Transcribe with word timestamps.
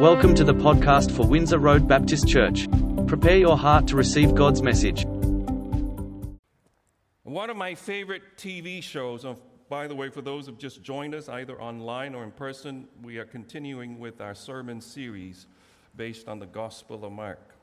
Welcome 0.00 0.36
to 0.36 0.44
the 0.44 0.54
podcast 0.54 1.10
for 1.10 1.26
Windsor 1.26 1.58
Road 1.58 1.88
Baptist 1.88 2.28
Church. 2.28 2.68
Prepare 3.08 3.36
your 3.36 3.58
heart 3.58 3.88
to 3.88 3.96
receive 3.96 4.32
God's 4.32 4.62
message. 4.62 5.04
One 7.24 7.50
of 7.50 7.56
my 7.56 7.74
favorite 7.74 8.22
TV 8.36 8.80
shows, 8.80 9.24
uh, 9.24 9.34
by 9.68 9.88
the 9.88 9.96
way, 9.96 10.08
for 10.08 10.22
those 10.22 10.46
who've 10.46 10.56
just 10.56 10.84
joined 10.84 11.16
us, 11.16 11.28
either 11.28 11.60
online 11.60 12.14
or 12.14 12.22
in 12.22 12.30
person, 12.30 12.86
we 13.02 13.18
are 13.18 13.24
continuing 13.24 13.98
with 13.98 14.20
our 14.20 14.36
sermon 14.36 14.80
series 14.80 15.48
based 15.96 16.28
on 16.28 16.38
the 16.38 16.46
Gospel 16.46 17.04
of 17.04 17.10
Mark. 17.10 17.56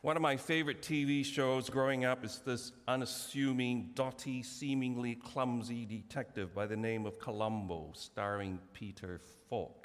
One 0.00 0.16
of 0.16 0.22
my 0.22 0.36
favorite 0.36 0.82
TV 0.82 1.24
shows 1.24 1.70
growing 1.70 2.04
up 2.04 2.24
is 2.24 2.40
this 2.44 2.72
unassuming, 2.88 3.90
dotty, 3.94 4.42
seemingly 4.42 5.14
clumsy 5.14 5.84
detective 5.84 6.52
by 6.52 6.66
the 6.66 6.76
name 6.76 7.06
of 7.06 7.20
Columbo, 7.20 7.92
starring 7.94 8.58
Peter 8.72 9.20
Falk. 9.48 9.77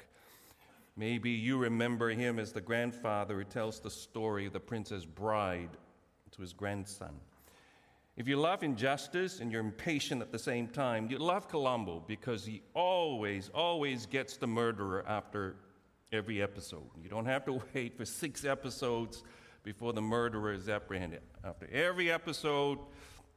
Maybe 0.96 1.30
you 1.30 1.58
remember 1.58 2.10
him 2.10 2.38
as 2.38 2.52
the 2.52 2.60
grandfather 2.60 3.36
who 3.36 3.44
tells 3.44 3.80
the 3.80 3.90
story 3.90 4.46
of 4.46 4.52
the 4.52 4.60
Princess 4.60 5.04
Bride 5.04 5.70
to 6.30 6.40
his 6.40 6.52
grandson. 6.52 7.14
If 8.16 8.28
you 8.28 8.36
love 8.36 8.62
injustice 8.62 9.40
and 9.40 9.50
you're 9.50 9.60
impatient 9.60 10.22
at 10.22 10.30
the 10.30 10.38
same 10.38 10.68
time, 10.68 11.10
you 11.10 11.18
love 11.18 11.48
Columbo 11.48 12.04
because 12.06 12.44
he 12.44 12.62
always, 12.72 13.50
always 13.52 14.06
gets 14.06 14.36
the 14.36 14.46
murderer 14.46 15.04
after 15.08 15.56
every 16.12 16.40
episode. 16.40 16.88
You 17.02 17.08
don't 17.08 17.26
have 17.26 17.44
to 17.46 17.60
wait 17.74 17.96
for 17.96 18.04
six 18.04 18.44
episodes 18.44 19.24
before 19.64 19.92
the 19.92 20.02
murderer 20.02 20.52
is 20.52 20.68
apprehended. 20.68 21.22
After 21.42 21.68
every 21.72 22.12
episode, 22.12 22.78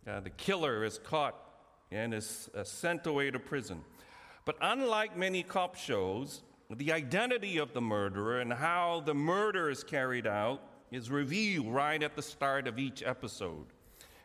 uh, 0.08 0.20
the 0.20 0.30
killer 0.30 0.84
is 0.84 1.00
caught 1.00 1.36
and 1.92 2.14
is 2.14 2.50
uh, 2.56 2.64
sent 2.64 3.08
away 3.08 3.32
to 3.32 3.40
prison. 3.40 3.82
But 4.46 4.58
unlike 4.62 5.18
many 5.18 5.42
cop 5.42 5.76
shows, 5.76 6.44
the 6.76 6.92
identity 6.92 7.58
of 7.58 7.74
the 7.74 7.82
murderer 7.82 8.40
and 8.40 8.52
how 8.52 9.02
the 9.06 9.14
murder 9.14 9.70
is 9.70 9.84
carried 9.84 10.28
out 10.28 10.62
is 10.92 11.10
revealed 11.10 11.68
right 11.68 12.02
at 12.02 12.16
the 12.16 12.22
start 12.22 12.68
of 12.68 12.78
each 12.78 13.04
episode. 13.04 13.68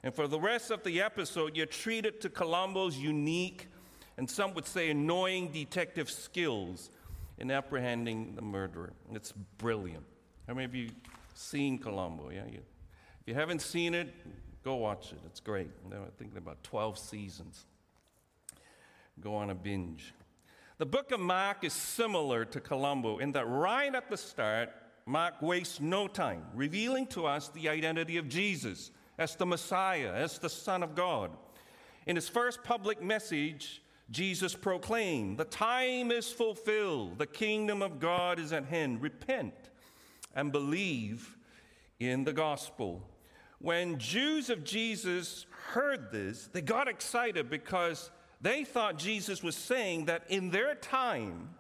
And 0.03 0.13
for 0.13 0.27
the 0.27 0.41
rest 0.41 0.71
of 0.71 0.83
the 0.83 1.01
episode, 1.01 1.57
you're 1.57 1.67
treated 1.67 2.21
to 2.23 2.29
Columbo's 2.29 2.99
unique 2.99 3.69
and 4.17 4.29
some 4.29 4.55
would 4.55 4.67
say 4.67 4.91
annoying 4.91 5.51
detective 5.53 6.11
skills 6.11 6.91
in 7.39 7.51
apprehending 7.51 8.35
the 8.35 8.43
murderer. 8.43 8.93
It's 9.13 9.33
brilliant. 9.59 10.05
How 10.47 10.55
many 10.55 10.65
of 10.65 10.75
you 10.75 10.91
seen 11.35 11.79
Columbo? 11.79 12.31
Yeah, 12.31 12.45
you, 12.47 12.61
if 13.21 13.27
you 13.27 13.35
haven't 13.35 13.63
seen 13.63 13.95
it, 13.95 14.13
go 14.65 14.77
watch 14.77 15.13
it. 15.13 15.19
It's 15.27 15.41
great. 15.41 15.71
I 15.91 15.97
think 16.19 16.37
about 16.37 16.63
12 16.63 16.99
seasons. 16.99 17.65
Go 19.21 19.35
on 19.35 19.51
a 19.51 19.55
binge. 19.55 20.13
The 20.79 20.87
book 20.87 21.13
of 21.13 21.21
Mark 21.21 21.65
is 21.65 21.73
similar 21.73 22.45
to 22.47 22.61
Columbo 22.61 23.19
in 23.19 23.33
that 23.33 23.47
right 23.47 23.95
at 23.95 24.09
the 24.09 24.17
start, 24.17 24.71
Mark 25.05 25.43
wastes 25.43 25.81
no 25.81 26.09
time 26.09 26.45
revealing 26.55 27.07
to 27.09 27.27
us 27.27 27.49
the 27.49 27.69
identity 27.69 28.17
of 28.17 28.29
Jesus 28.29 28.91
as 29.19 29.37
the 29.37 29.47
Messiah, 29.47 30.13
as 30.13 30.39
the 30.39 30.49
Son 30.49 30.83
of 30.83 30.95
God. 30.95 31.31
In 32.07 32.17
his 32.17 32.29
first 32.29 32.65
public 32.65 33.03
message, 33.03 33.83
Jesus 34.11 34.55
proclaimed, 34.55 35.39
The 35.39 35.45
time 35.45 36.11
is 36.11 36.33
fulfilled, 36.33 37.19
the 37.19 37.27
kingdom 37.27 37.83
of 37.83 38.01
God 38.01 38.39
is 38.39 38.53
at 38.53 38.65
hand. 38.65 39.03
Repent 39.03 39.55
and 40.35 40.51
believe 40.51 41.37
in 42.01 42.25
the 42.25 42.33
gospel. 42.33 43.03
When 43.59 43.99
Jews 43.99 44.51
of 44.51 44.65
Jesus 44.65 45.47
heard 45.69 46.11
this, 46.11 46.49
they 46.53 46.63
got 46.63 46.89
excited 46.89 47.49
because 47.49 48.11
they 48.43 48.65
thought 48.65 48.99
Jesus 48.99 49.43
was 49.43 49.57
saying 49.57 50.07
that 50.07 50.25
in 50.29 50.51
their 50.51 50.75
time, 50.75 51.51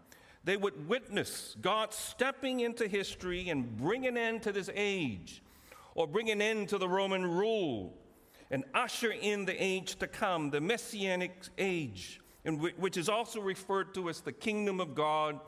they 0.44 0.56
would 0.56 0.88
witness 0.88 1.56
God 1.60 1.94
stepping 1.94 2.60
into 2.60 2.88
history 2.88 3.48
and 3.48 3.76
bring 3.76 4.06
an 4.06 4.16
end 4.16 4.42
to 4.42 4.52
this 4.52 4.68
age, 4.74 5.42
or 5.94 6.06
bring 6.06 6.30
an 6.30 6.42
end 6.42 6.68
to 6.70 6.78
the 6.78 6.88
Roman 6.88 7.24
rule, 7.24 7.96
and 8.50 8.64
usher 8.74 9.12
in 9.12 9.44
the 9.44 9.62
age 9.62 9.96
to 9.96 10.06
come, 10.08 10.50
the 10.50 10.60
Messianic 10.60 11.32
age, 11.56 12.20
which 12.44 12.96
is 12.96 13.08
also 13.08 13.40
referred 13.40 13.94
to 13.94 14.08
as 14.08 14.20
the 14.20 14.32
kingdom 14.32 14.80
of 14.80 14.94
God 14.94 15.38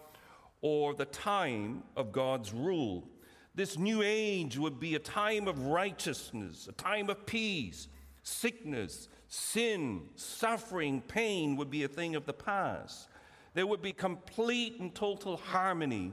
or 0.61 0.95
the 0.95 1.05
time 1.05 1.83
of 1.97 2.13
God's 2.13 2.53
rule. 2.55 3.09
This 3.57 3.77
new 3.77 4.03
age 4.03 4.57
would 4.57 4.81
be 4.81 4.95
a 4.95 5.01
time 5.01 5.49
of 5.49 5.67
righteousness, 5.67 6.69
a 6.69 6.73
time 6.73 7.11
of 7.11 7.27
peace, 7.27 7.89
sickness, 8.23 9.09
sin, 9.35 10.03
suffering, 10.15 11.01
pain 11.01 11.57
would 11.57 11.71
be 11.71 11.83
a 11.83 11.89
thing 11.89 12.15
of 12.15 12.25
the 12.25 12.33
past. 12.33 13.09
There 13.55 13.67
would 13.67 13.83
be 13.83 13.93
complete 13.93 14.79
and 14.81 14.95
total 14.95 15.37
harmony 15.37 16.13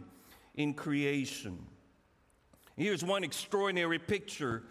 in 0.55 0.73
creation. 0.73 1.65
Here's 2.75 3.03
one 3.03 3.23
extraordinary 3.23 3.99
picture 3.99 4.63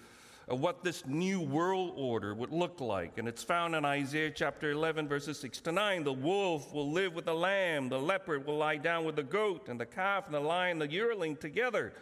of 0.48 0.60
what 0.60 0.82
this 0.82 1.06
new 1.06 1.40
world 1.40 1.92
order 1.94 2.34
would 2.34 2.50
look 2.50 2.80
like. 2.80 3.18
And 3.18 3.28
it's 3.28 3.44
found 3.44 3.76
in 3.76 3.84
Isaiah 3.84 4.32
chapter 4.32 4.72
11, 4.72 5.06
verses 5.06 5.38
6 5.38 5.60
to 5.60 5.72
9. 5.72 6.02
The 6.02 6.12
wolf 6.12 6.74
will 6.74 6.90
live 6.90 7.14
with 7.14 7.26
the 7.26 7.34
lamb, 7.34 7.88
the 7.88 8.00
leopard 8.00 8.46
will 8.46 8.56
lie 8.56 8.78
down 8.78 9.04
with 9.04 9.14
the 9.14 9.22
goat, 9.22 9.68
and 9.68 9.78
the 9.78 9.86
calf 9.86 10.26
and 10.26 10.34
the 10.34 10.40
lion, 10.40 10.80
the 10.80 10.90
yearling 10.90 11.36
together, 11.36 11.92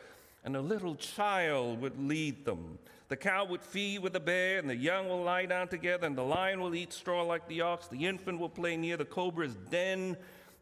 and 0.45 0.57
a 0.57 0.61
little 0.63 0.95
child 0.95 1.83
would 1.83 1.99
lead 2.03 2.47
them. 2.47 2.79
The 3.09 3.17
cow 3.17 3.47
would 3.47 3.63
feed 3.63 4.01
with 4.01 4.13
the 4.13 4.21
bear, 4.21 4.59
and 4.59 4.69
the 4.69 4.77
young 4.77 5.09
will 5.09 5.23
lie 5.23 5.47
down 5.47 5.69
together, 5.69 6.07
and 6.07 6.17
the 6.17 6.23
lion 6.23 6.61
will 6.61 6.75
eat 6.75 6.93
straw 6.93 7.23
like 7.23 7.49
the 7.49 7.63
ox. 7.63 7.89
The 7.89 8.05
infant 8.05 8.39
will 8.39 8.51
play 8.51 8.77
near 8.77 8.99
the 8.99 9.07
cobra's 9.07 9.57
den, 9.71 10.17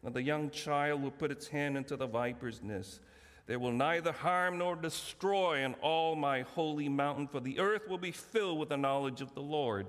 and 0.04 0.14
the 0.14 0.22
young 0.22 0.50
child 0.50 1.02
will 1.02 1.10
put 1.10 1.32
its 1.32 1.48
hand 1.48 1.76
into 1.76 1.96
the 1.96 2.06
viper's 2.06 2.62
nest. 2.62 3.00
There 3.46 3.58
will 3.58 3.72
neither 3.72 4.12
harm 4.12 4.58
nor 4.58 4.76
destroy 4.76 5.64
on 5.64 5.74
all 5.74 6.14
my 6.14 6.42
holy 6.42 6.88
mountain, 6.88 7.26
for 7.26 7.40
the 7.40 7.58
earth 7.58 7.88
will 7.88 7.98
be 7.98 8.12
filled 8.12 8.60
with 8.60 8.68
the 8.68 8.76
knowledge 8.76 9.20
of 9.20 9.34
the 9.34 9.42
Lord, 9.42 9.88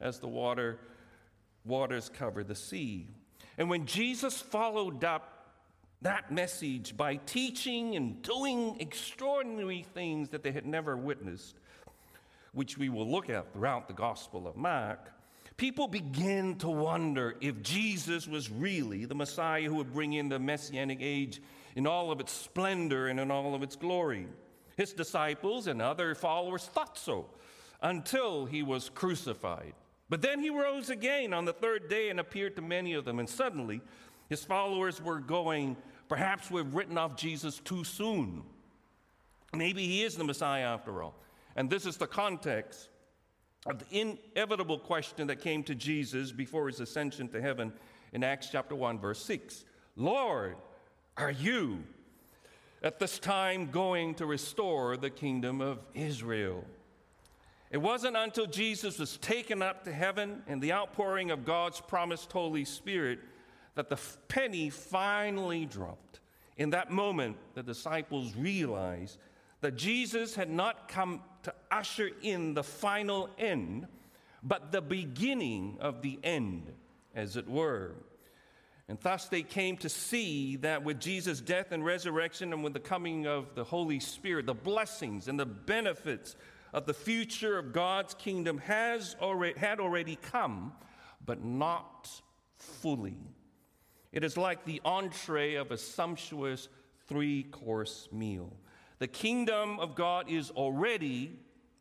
as 0.00 0.20
the 0.20 0.28
water 0.28 0.78
waters 1.64 2.08
cover 2.08 2.44
the 2.44 2.54
sea. 2.54 3.08
And 3.58 3.68
when 3.68 3.86
Jesus 3.86 4.40
followed 4.40 5.02
up 5.02 5.36
that 6.02 6.32
message 6.32 6.96
by 6.96 7.16
teaching 7.16 7.96
and 7.96 8.22
doing 8.22 8.76
extraordinary 8.80 9.84
things 9.92 10.30
that 10.30 10.42
they 10.42 10.52
had 10.52 10.66
never 10.66 10.96
witnessed, 10.96 11.56
which 12.52 12.78
we 12.78 12.88
will 12.88 13.08
look 13.08 13.30
at 13.30 13.52
throughout 13.52 13.88
the 13.88 13.94
Gospel 13.94 14.46
of 14.46 14.56
Mark, 14.56 15.12
people 15.56 15.88
begin 15.88 16.56
to 16.56 16.68
wonder 16.68 17.36
if 17.40 17.62
Jesus 17.62 18.26
was 18.26 18.50
really 18.50 19.04
the 19.04 19.14
Messiah 19.14 19.64
who 19.64 19.76
would 19.76 19.92
bring 19.92 20.14
in 20.14 20.28
the 20.28 20.38
Messianic 20.38 20.98
age 21.00 21.40
in 21.76 21.86
all 21.86 22.10
of 22.10 22.20
its 22.20 22.32
splendor 22.32 23.08
and 23.08 23.20
in 23.20 23.30
all 23.30 23.54
of 23.54 23.62
its 23.62 23.76
glory. 23.76 24.26
His 24.76 24.92
disciples 24.92 25.66
and 25.66 25.82
other 25.82 26.14
followers 26.14 26.64
thought 26.64 26.96
so 26.96 27.26
until 27.82 28.46
he 28.46 28.62
was 28.62 28.88
crucified. 28.88 29.74
But 30.08 30.22
then 30.22 30.40
he 30.40 30.50
rose 30.50 30.90
again 30.90 31.32
on 31.32 31.44
the 31.44 31.52
third 31.52 31.88
day 31.88 32.10
and 32.10 32.18
appeared 32.18 32.56
to 32.56 32.62
many 32.62 32.94
of 32.94 33.04
them, 33.04 33.18
and 33.18 33.28
suddenly 33.28 33.80
his 34.28 34.44
followers 34.44 35.00
were 35.00 35.20
going, 35.20 35.76
Perhaps 36.08 36.50
we've 36.50 36.74
written 36.74 36.98
off 36.98 37.14
Jesus 37.14 37.60
too 37.60 37.84
soon. 37.84 38.42
Maybe 39.54 39.86
he 39.86 40.02
is 40.02 40.16
the 40.16 40.24
Messiah 40.24 40.64
after 40.64 41.02
all. 41.02 41.14
And 41.56 41.68
this 41.68 41.86
is 41.86 41.96
the 41.96 42.06
context 42.06 42.88
of 43.66 43.78
the 43.78 44.00
inevitable 44.00 44.78
question 44.78 45.26
that 45.26 45.40
came 45.40 45.62
to 45.64 45.74
Jesus 45.74 46.32
before 46.32 46.68
his 46.68 46.80
ascension 46.80 47.28
to 47.28 47.40
heaven 47.40 47.72
in 48.12 48.24
Acts 48.24 48.48
chapter 48.50 48.74
1, 48.74 48.98
verse 48.98 49.22
6. 49.24 49.64
Lord, 49.96 50.56
are 51.16 51.30
you 51.30 51.84
at 52.82 52.98
this 52.98 53.18
time 53.18 53.70
going 53.70 54.14
to 54.14 54.26
restore 54.26 54.96
the 54.96 55.10
kingdom 55.10 55.60
of 55.60 55.78
Israel? 55.94 56.64
It 57.70 57.78
wasn't 57.78 58.16
until 58.16 58.46
Jesus 58.46 58.98
was 58.98 59.16
taken 59.18 59.62
up 59.62 59.84
to 59.84 59.92
heaven 59.92 60.42
and 60.48 60.60
the 60.60 60.72
outpouring 60.72 61.30
of 61.30 61.44
God's 61.44 61.80
promised 61.80 62.32
Holy 62.32 62.64
Spirit 62.64 63.20
that 63.74 63.88
the 63.88 63.98
penny 64.26 64.70
finally 64.70 65.66
dropped. 65.66 66.20
In 66.56 66.70
that 66.70 66.90
moment, 66.90 67.36
the 67.54 67.62
disciples 67.62 68.34
realized 68.34 69.18
that 69.60 69.76
Jesus 69.76 70.34
had 70.34 70.50
not 70.50 70.88
come 70.88 71.20
to 71.42 71.54
usher 71.70 72.10
in 72.22 72.54
the 72.54 72.62
final 72.62 73.28
end, 73.38 73.86
but 74.42 74.72
the 74.72 74.80
beginning 74.80 75.76
of 75.80 76.02
the 76.02 76.18
end, 76.22 76.72
as 77.14 77.36
it 77.36 77.48
were. 77.48 77.94
And 78.88 78.98
thus 79.00 79.28
they 79.28 79.42
came 79.42 79.76
to 79.78 79.88
see 79.88 80.56
that 80.56 80.82
with 80.82 80.98
Jesus' 80.98 81.40
death 81.40 81.70
and 81.70 81.84
resurrection 81.84 82.52
and 82.52 82.64
with 82.64 82.72
the 82.72 82.80
coming 82.80 83.26
of 83.26 83.54
the 83.54 83.62
Holy 83.62 84.00
Spirit, 84.00 84.46
the 84.46 84.54
blessings 84.54 85.28
and 85.28 85.38
the 85.38 85.46
benefits 85.46 86.34
of 86.72 86.86
the 86.86 86.94
future 86.94 87.58
of 87.58 87.72
God's 87.72 88.14
kingdom 88.14 88.58
has 88.58 89.14
already, 89.20 89.58
had 89.58 89.78
already 89.78 90.16
come, 90.16 90.72
but 91.24 91.44
not 91.44 92.10
fully. 92.56 93.16
It 94.12 94.24
is 94.24 94.36
like 94.36 94.64
the 94.64 94.80
entree 94.84 95.54
of 95.54 95.70
a 95.70 95.78
sumptuous 95.78 96.68
three 97.06 97.44
course 97.44 98.08
meal. 98.10 98.52
The 99.00 99.08
kingdom 99.08 99.80
of 99.80 99.96
God 99.96 100.30
is 100.30 100.50
already, 100.50 101.40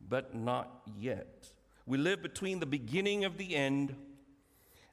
but 0.10 0.34
not 0.34 0.82
yet. 0.98 1.52
We 1.86 1.98
live 1.98 2.24
between 2.24 2.60
the 2.60 2.66
beginning 2.66 3.26
of 3.26 3.38
the 3.38 3.56
end 3.56 3.96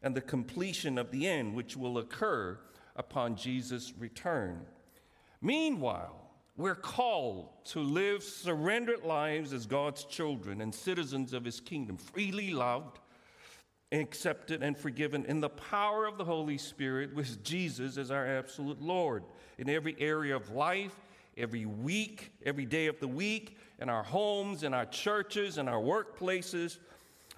and 0.03 0.15
the 0.15 0.21
completion 0.21 0.99
of 0.99 1.11
the 1.11 1.27
end, 1.27 1.55
which 1.55 1.77
will 1.77 1.99
occur 1.99 2.59
upon 2.97 3.37
Jesus' 3.37 3.95
return. 3.99 4.67
Meanwhile, 5.41 6.21
We're 6.59 6.75
called 6.75 7.51
to 7.67 7.81
live 7.81 8.23
surrendered 8.23 9.05
lives 9.05 9.53
as 9.53 9.67
God's 9.67 10.05
children 10.05 10.63
and 10.63 10.75
citizens 10.75 11.35
of 11.35 11.45
His 11.45 11.61
kingdom, 11.61 11.99
freely 11.99 12.51
loved, 12.51 12.99
accepted, 13.93 14.63
and 14.63 14.77
forgiven 14.77 15.27
in 15.27 15.41
the 15.41 15.51
power 15.51 16.07
of 16.07 16.17
the 16.17 16.25
Holy 16.25 16.57
Spirit 16.57 17.15
with 17.15 17.45
Jesus 17.45 17.99
as 17.99 18.11
our 18.11 18.27
absolute 18.27 18.81
Lord 18.81 19.25
in 19.59 19.69
every 19.69 19.97
area 19.99 20.35
of 20.35 20.51
life, 20.51 20.97
every 21.37 21.67
week, 21.67 22.33
every 22.45 22.65
day 22.65 22.87
of 22.87 22.99
the 23.01 23.09
week, 23.09 23.59
in 23.81 23.89
our 23.89 24.03
homes, 24.03 24.63
in 24.63 24.73
our 24.73 24.87
churches, 24.87 25.59
in 25.59 25.69
our 25.69 25.81
workplaces, 25.81 26.79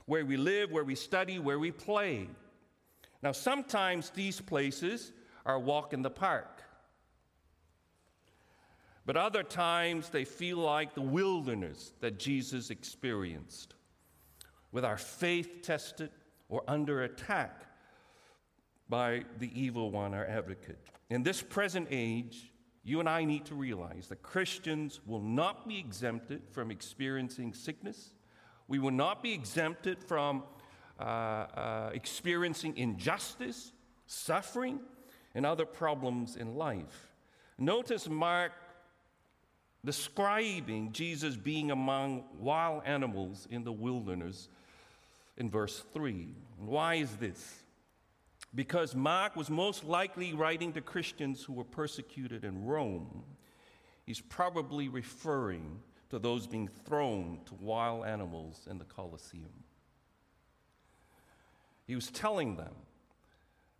where 0.06 0.24
we 0.24 0.36
live, 0.36 0.70
where 0.70 0.84
we 0.84 0.94
study, 0.94 1.38
where 1.38 1.58
we 1.58 1.70
play. 1.70 2.28
Now, 3.22 3.32
sometimes 3.32 4.10
these 4.10 4.40
places 4.40 5.12
are 5.44 5.58
walk 5.58 5.92
in 5.92 6.02
the 6.02 6.10
park. 6.10 6.62
But 9.04 9.16
other 9.16 9.42
times 9.42 10.10
they 10.10 10.24
feel 10.24 10.58
like 10.58 10.94
the 10.94 11.00
wilderness 11.00 11.92
that 12.00 12.18
Jesus 12.18 12.70
experienced, 12.70 13.74
with 14.70 14.84
our 14.84 14.98
faith 14.98 15.62
tested 15.62 16.10
or 16.48 16.62
under 16.68 17.02
attack 17.02 17.62
by 18.88 19.24
the 19.38 19.50
evil 19.58 19.90
one, 19.90 20.14
our 20.14 20.26
advocate. 20.26 20.78
In 21.10 21.22
this 21.22 21.42
present 21.42 21.88
age, 21.90 22.52
you 22.88 23.00
and 23.00 23.08
I 23.08 23.24
need 23.24 23.44
to 23.46 23.54
realize 23.54 24.08
that 24.08 24.22
Christians 24.22 25.00
will 25.06 25.20
not 25.20 25.68
be 25.68 25.78
exempted 25.78 26.42
from 26.50 26.70
experiencing 26.70 27.52
sickness. 27.52 28.14
We 28.66 28.78
will 28.78 28.92
not 28.92 29.22
be 29.22 29.32
exempted 29.32 30.02
from 30.02 30.42
uh, 30.98 31.02
uh, 31.02 31.90
experiencing 31.92 32.76
injustice, 32.76 33.72
suffering, 34.06 34.80
and 35.34 35.44
other 35.44 35.66
problems 35.66 36.36
in 36.36 36.56
life. 36.56 37.12
Notice 37.58 38.08
Mark 38.08 38.52
describing 39.84 40.92
Jesus 40.92 41.36
being 41.36 41.70
among 41.70 42.24
wild 42.38 42.82
animals 42.84 43.46
in 43.50 43.64
the 43.64 43.72
wilderness 43.72 44.48
in 45.36 45.50
verse 45.50 45.84
3. 45.92 46.28
Why 46.58 46.94
is 46.96 47.14
this? 47.16 47.62
Because 48.54 48.94
Mark 48.94 49.36
was 49.36 49.50
most 49.50 49.84
likely 49.84 50.32
writing 50.32 50.72
to 50.72 50.80
Christians 50.80 51.42
who 51.44 51.52
were 51.52 51.64
persecuted 51.64 52.44
in 52.44 52.64
Rome. 52.64 53.24
He's 54.06 54.20
probably 54.20 54.88
referring 54.88 55.80
to 56.10 56.18
those 56.18 56.46
being 56.46 56.68
thrown 56.86 57.40
to 57.46 57.54
wild 57.60 58.06
animals 58.06 58.66
in 58.70 58.78
the 58.78 58.84
Colosseum. 58.84 59.64
He 61.86 61.94
was 61.94 62.10
telling 62.10 62.56
them 62.56 62.74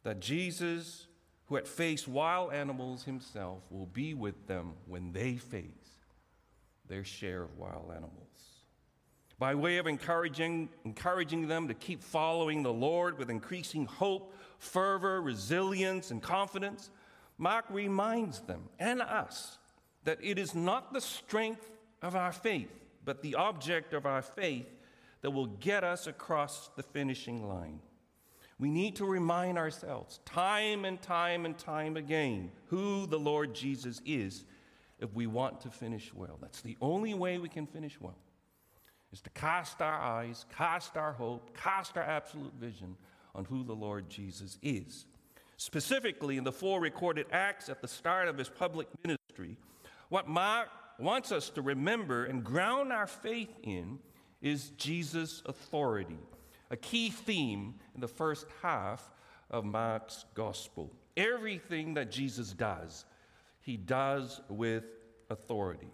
that 0.03 0.21
Jesus, 0.21 1.07
who 1.47 1.55
had 1.55 1.67
faced 1.67 2.09
wild 2.09 2.53
animals 2.53 3.05
himself, 3.05 3.63
will 3.71 3.87
be 3.87 4.15
with 4.15 4.47
them 4.47 4.73
when 4.87 5.13
they 5.13 5.37
face 5.37 5.99
their 6.87 7.05
share 7.05 7.43
of 7.43 7.57
wild 7.59 7.91
animals. 7.91 8.15
By 9.39 9.55
way 9.55 9.77
of 9.77 9.87
encouraging, 9.87 10.69
encouraging 10.85 11.47
them 11.47 11.69
to 11.69 11.75
keep 11.75 12.03
following 12.03 12.63
the 12.63 12.73
Lord 12.73 13.19
with 13.19 13.31
increasing 13.31 13.87
hope, 13.87 14.35
fervor, 14.59 15.23
resilience, 15.23 16.11
and 16.11 16.23
confidence, 16.23 16.91
Mark 17.39 17.65
reminds 17.71 18.41
them 18.41 18.69
and 18.79 19.01
us 19.01 19.59
that 20.05 20.19
it 20.23 20.39
is 20.39 20.55
not 20.55 20.93
the 20.93 21.01
strength 21.01 21.71
of 22.03 22.17
our 22.17 22.33
faith, 22.33 22.71
but 23.05 23.23
the 23.23 23.37
object 23.37 23.95
of 23.95 24.07
our 24.07 24.23
faith 24.23 24.67
that 25.23 25.31
will 25.31 25.47
get 25.47 25.85
us 25.85 26.07
across 26.07 26.71
the 26.77 26.83
finishing 26.83 27.49
line. 27.49 27.81
We 28.59 28.71
need 28.71 28.97
to 28.97 29.05
remind 29.05 29.57
ourselves 29.57 30.19
time 30.25 30.85
and 30.85 31.01
time 31.01 31.45
and 31.45 31.57
time 31.57 31.97
again 31.97 32.51
who 32.67 33.07
the 33.07 33.19
Lord 33.19 33.55
Jesus 33.55 34.01
is 34.05 34.45
if 34.99 35.15
we 35.15 35.29
want 35.29 35.61
to 35.61 35.71
finish 35.71 36.13
well. 36.13 36.39
That's 36.41 36.61
the 36.61 36.77
only 36.81 37.15
way 37.15 37.39
we 37.39 37.49
can 37.49 37.67
finish 37.67 38.01
well, 38.01 38.19
is 39.13 39.21
to 39.21 39.31
cast 39.31 39.81
our 39.81 40.01
eyes, 40.01 40.45
cast 40.57 40.97
our 40.97 41.13
hope, 41.13 41.57
cast 41.57 41.97
our 41.97 42.03
absolute 42.03 42.53
vision 42.55 42.97
on 43.35 43.45
who 43.45 43.65
the 43.65 43.75
Lord 43.75 44.09
Jesus 44.09 44.59
is. 44.63 45.07
Specifically, 45.57 46.37
in 46.37 46.45
the 46.45 46.53
four 46.53 46.81
recorded 46.81 47.27
acts 47.33 47.69
at 47.69 47.83
the 47.83 47.89
start 47.89 48.29
of 48.29 48.39
his 48.39 48.49
public 48.49 48.89
ministry, 49.05 49.57
what 50.09 50.29
Mark 50.29 50.69
wants 50.99 51.33
us 51.33 51.51
to 51.51 51.63
remember 51.63 52.25
and 52.25 52.45
ground 52.45 52.93
our 52.93 53.07
faith 53.07 53.55
in 53.63 53.99
is 54.41 54.71
Jesus' 54.71 55.43
authority, 55.47 56.19
a 56.71 56.77
key 56.77 57.11
theme 57.11 57.75
in 57.95 58.01
the 58.01 58.09
first 58.09 58.47
half 58.63 59.11
of 59.51 59.65
Mark's 59.65 60.25
gospel. 60.35 60.93
Everything 61.17 61.95
that 61.95 62.11
Jesus 62.11 62.53
does 62.53 63.05
he 63.69 63.77
does 63.77 64.41
with 64.49 64.85
authority. 65.29 65.91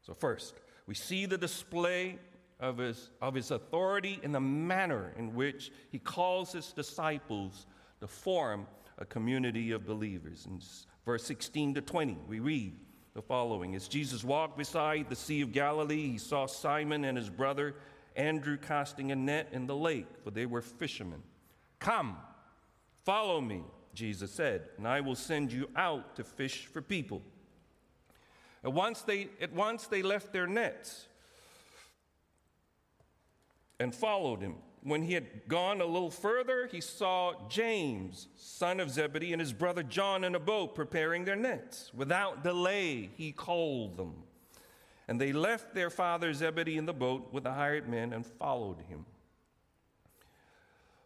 So, 0.00 0.14
first, 0.14 0.54
we 0.86 0.94
see 0.94 1.26
the 1.26 1.36
display 1.36 2.18
of 2.60 2.78
his, 2.78 3.10
of 3.20 3.34
his 3.34 3.50
authority 3.50 4.20
in 4.22 4.32
the 4.32 4.40
manner 4.40 5.12
in 5.16 5.34
which 5.34 5.72
he 5.90 5.98
calls 5.98 6.52
his 6.52 6.72
disciples 6.72 7.66
to 8.00 8.06
form 8.06 8.66
a 8.98 9.04
community 9.04 9.72
of 9.72 9.86
believers. 9.86 10.46
In 10.48 10.60
verse 11.04 11.24
16 11.24 11.74
to 11.74 11.80
20, 11.80 12.18
we 12.28 12.40
read 12.40 12.74
the 13.14 13.22
following 13.22 13.74
As 13.74 13.88
Jesus 13.88 14.22
walked 14.22 14.58
beside 14.58 15.08
the 15.08 15.16
Sea 15.16 15.40
of 15.40 15.52
Galilee, 15.52 16.12
he 16.12 16.18
saw 16.18 16.46
Simon 16.46 17.04
and 17.04 17.16
his 17.16 17.30
brother 17.30 17.74
Andrew 18.16 18.56
casting 18.56 19.12
a 19.12 19.16
net 19.16 19.48
in 19.52 19.66
the 19.66 19.76
lake, 19.76 20.06
for 20.22 20.30
they 20.30 20.46
were 20.46 20.62
fishermen. 20.62 21.22
Come, 21.78 22.16
follow 23.04 23.40
me 23.40 23.62
Jesus 23.94 24.30
said, 24.30 24.62
and 24.76 24.86
I 24.86 25.00
will 25.00 25.14
send 25.14 25.52
you 25.52 25.68
out 25.76 26.16
to 26.16 26.24
fish 26.24 26.66
for 26.66 26.80
people. 26.80 27.22
At 28.62 28.72
once 28.72 29.02
they, 29.02 29.28
at 29.40 29.52
once 29.52 29.86
they 29.86 30.02
left 30.02 30.32
their 30.32 30.46
nets 30.46 31.06
and 33.80 33.94
followed 33.94 34.40
him. 34.40 34.54
When 34.82 35.02
he 35.02 35.14
had 35.14 35.48
gone 35.48 35.80
a 35.80 35.86
little 35.86 36.10
further, 36.10 36.68
he 36.70 36.80
saw 36.80 37.34
James, 37.48 38.28
son 38.36 38.78
of 38.78 38.90
Zebedee, 38.90 39.32
and 39.32 39.40
his 39.40 39.52
brother 39.52 39.82
John 39.82 40.22
in 40.24 40.34
a 40.34 40.40
boat 40.40 40.74
preparing 40.74 41.24
their 41.24 41.36
nets. 41.36 41.90
Without 41.94 42.44
delay, 42.44 43.10
he 43.16 43.32
called 43.32 43.96
them. 43.96 44.14
And 45.08 45.20
they 45.20 45.32
left 45.32 45.74
their 45.74 45.90
father 45.90 46.32
Zebedee 46.32 46.78
in 46.78 46.86
the 46.86 46.92
boat 46.92 47.32
with 47.32 47.44
the 47.44 47.52
hired 47.52 47.88
men 47.88 48.12
and 48.12 48.24
followed 48.24 48.80
him. 48.88 49.04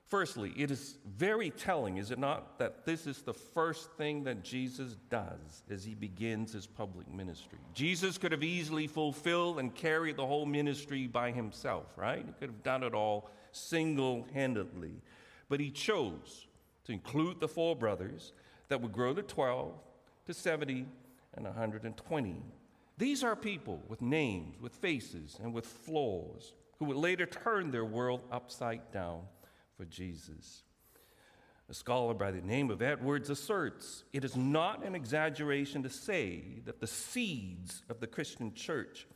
Firstly, 0.06 0.52
it 0.56 0.70
is 0.70 0.98
very 1.16 1.50
telling, 1.50 1.96
is 1.96 2.10
it 2.10 2.18
not, 2.18 2.58
that 2.58 2.84
this 2.84 3.06
is 3.06 3.22
the 3.22 3.32
first 3.32 3.90
thing 3.92 4.24
that 4.24 4.44
Jesus 4.44 4.96
does 5.08 5.62
as 5.70 5.82
he 5.82 5.94
begins 5.94 6.52
his 6.52 6.66
public 6.66 7.12
ministry. 7.12 7.58
Jesus 7.72 8.18
could 8.18 8.30
have 8.30 8.44
easily 8.44 8.86
fulfilled 8.86 9.58
and 9.58 9.74
carried 9.74 10.16
the 10.16 10.26
whole 10.26 10.44
ministry 10.44 11.06
by 11.06 11.30
himself, 11.30 11.86
right? 11.96 12.24
He 12.24 12.32
could 12.32 12.50
have 12.50 12.62
done 12.62 12.82
it 12.82 12.92
all 12.92 13.30
single 13.52 14.26
handedly. 14.34 15.00
But 15.48 15.60
he 15.60 15.70
chose 15.70 16.46
to 16.84 16.92
include 16.92 17.40
the 17.40 17.48
four 17.48 17.74
brothers 17.74 18.32
that 18.68 18.82
would 18.82 18.92
grow 18.92 19.14
to 19.14 19.22
12, 19.22 19.72
to 20.26 20.34
70, 20.34 20.86
and 21.34 21.44
120. 21.46 22.42
These 22.98 23.24
are 23.24 23.34
people 23.34 23.82
with 23.88 24.02
names, 24.02 24.60
with 24.60 24.74
faces, 24.74 25.38
and 25.42 25.54
with 25.54 25.66
flaws 25.66 26.52
who 26.78 26.84
would 26.84 26.96
later 26.96 27.26
turn 27.26 27.70
their 27.70 27.84
world 27.84 28.20
upside 28.30 28.92
down 28.92 29.22
four 29.76 29.86
Jesus. 29.86 30.62
A 31.70 31.74
scholar 31.74 32.12
by 32.12 32.30
the 32.30 32.42
name 32.42 32.70
of 32.70 32.82
Edwards 32.82 33.30
asserts 33.30 34.04
it 34.12 34.24
is 34.24 34.36
not 34.36 34.84
an 34.84 34.94
exaggeration 34.94 35.82
to 35.82 35.88
say 35.88 36.60
that 36.66 36.80
the 36.80 36.86
seeds 36.86 37.82
of 37.88 38.00
the 38.00 38.06
Christian 38.06 38.52
church 38.54 39.06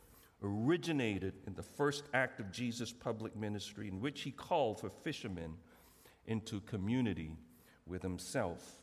originated 0.41 1.33
in 1.45 1.53
the 1.53 1.63
first 1.63 2.05
act 2.13 2.39
of 2.39 2.51
Jesus' 2.51 2.91
public 2.91 3.35
ministry, 3.35 3.87
in 3.87 3.99
which 3.99 4.21
he 4.21 4.31
called 4.31 4.79
for 4.79 4.89
fishermen 4.89 5.53
into 6.25 6.61
community 6.61 7.31
with 7.85 8.01
himself. 8.01 8.81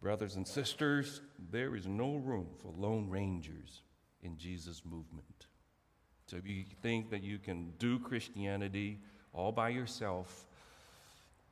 Brothers 0.00 0.34
and 0.36 0.46
sisters, 0.46 1.20
there 1.50 1.76
is 1.76 1.86
no 1.86 2.16
room 2.16 2.48
for 2.60 2.72
lone 2.76 3.08
rangers 3.08 3.82
in 4.22 4.36
Jesus' 4.36 4.82
movement. 4.84 5.46
So 6.26 6.36
if 6.36 6.46
you 6.46 6.64
think 6.82 7.10
that 7.10 7.22
you 7.22 7.38
can 7.38 7.72
do 7.78 7.98
Christianity 7.98 8.98
all 9.32 9.52
by 9.52 9.68
yourself, 9.68 10.46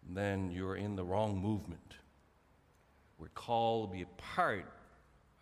then 0.08 0.50
you're 0.50 0.76
in 0.76 0.96
the 0.96 1.04
wrong 1.04 1.38
movement. 1.38 1.94
We're 3.18 3.28
called 3.28 3.90
to 3.90 3.96
be 3.96 4.02
a 4.02 4.22
part 4.22 4.66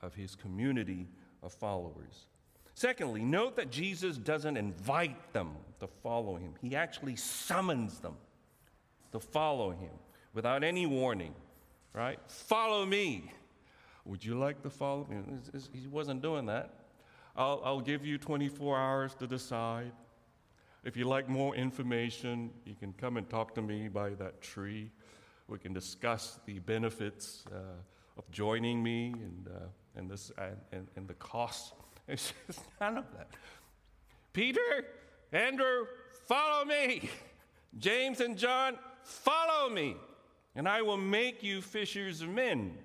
of 0.00 0.14
his 0.14 0.34
community 0.34 1.08
of 1.42 1.52
followers. 1.52 2.26
Secondly, 2.74 3.22
note 3.22 3.56
that 3.56 3.70
Jesus 3.70 4.16
doesn't 4.16 4.56
invite 4.56 5.32
them 5.32 5.50
to 5.80 5.86
follow 5.86 6.36
him, 6.36 6.54
he 6.60 6.76
actually 6.76 7.16
summons 7.16 7.98
them 7.98 8.14
to 9.12 9.20
follow 9.20 9.70
him 9.70 9.90
without 10.34 10.62
any 10.62 10.86
warning, 10.86 11.34
right? 11.92 12.18
Follow 12.26 12.84
me. 12.84 13.32
Would 14.04 14.24
you 14.24 14.38
like 14.38 14.62
to 14.62 14.70
follow 14.70 15.06
me? 15.08 15.22
He 15.72 15.86
wasn't 15.86 16.22
doing 16.22 16.46
that. 16.46 16.74
I'll, 17.36 17.60
I'll 17.64 17.80
give 17.80 18.04
you 18.04 18.18
24 18.18 18.76
hours 18.76 19.14
to 19.16 19.26
decide. 19.26 19.92
If 20.84 20.96
you 20.96 21.06
like 21.06 21.28
more 21.28 21.56
information, 21.56 22.50
you 22.64 22.74
can 22.74 22.92
come 22.92 23.16
and 23.16 23.28
talk 23.28 23.54
to 23.56 23.62
me 23.62 23.88
by 23.88 24.10
that 24.10 24.40
tree. 24.40 24.90
We 25.48 25.58
can 25.58 25.72
discuss 25.72 26.38
the 26.46 26.60
benefits 26.60 27.44
uh, 27.50 27.58
of 28.16 28.30
joining 28.30 28.82
me 28.82 29.12
and, 29.12 29.48
uh, 29.48 29.58
and, 29.96 30.10
this, 30.10 30.30
and, 30.72 30.86
and 30.96 31.08
the 31.08 31.14
cost. 31.14 31.74
It's 32.10 32.32
just 32.46 32.62
none 32.80 32.96
of 32.96 33.04
that. 33.18 33.28
Peter, 34.32 34.86
Andrew, 35.30 35.84
follow 36.26 36.64
me. 36.64 37.10
James 37.78 38.20
and 38.20 38.38
John, 38.38 38.78
follow 39.02 39.68
me, 39.68 39.94
and 40.54 40.66
I 40.66 40.80
will 40.80 40.96
make 40.96 41.42
you 41.42 41.60
fishers 41.60 42.22
of 42.22 42.30
men. 42.30 42.78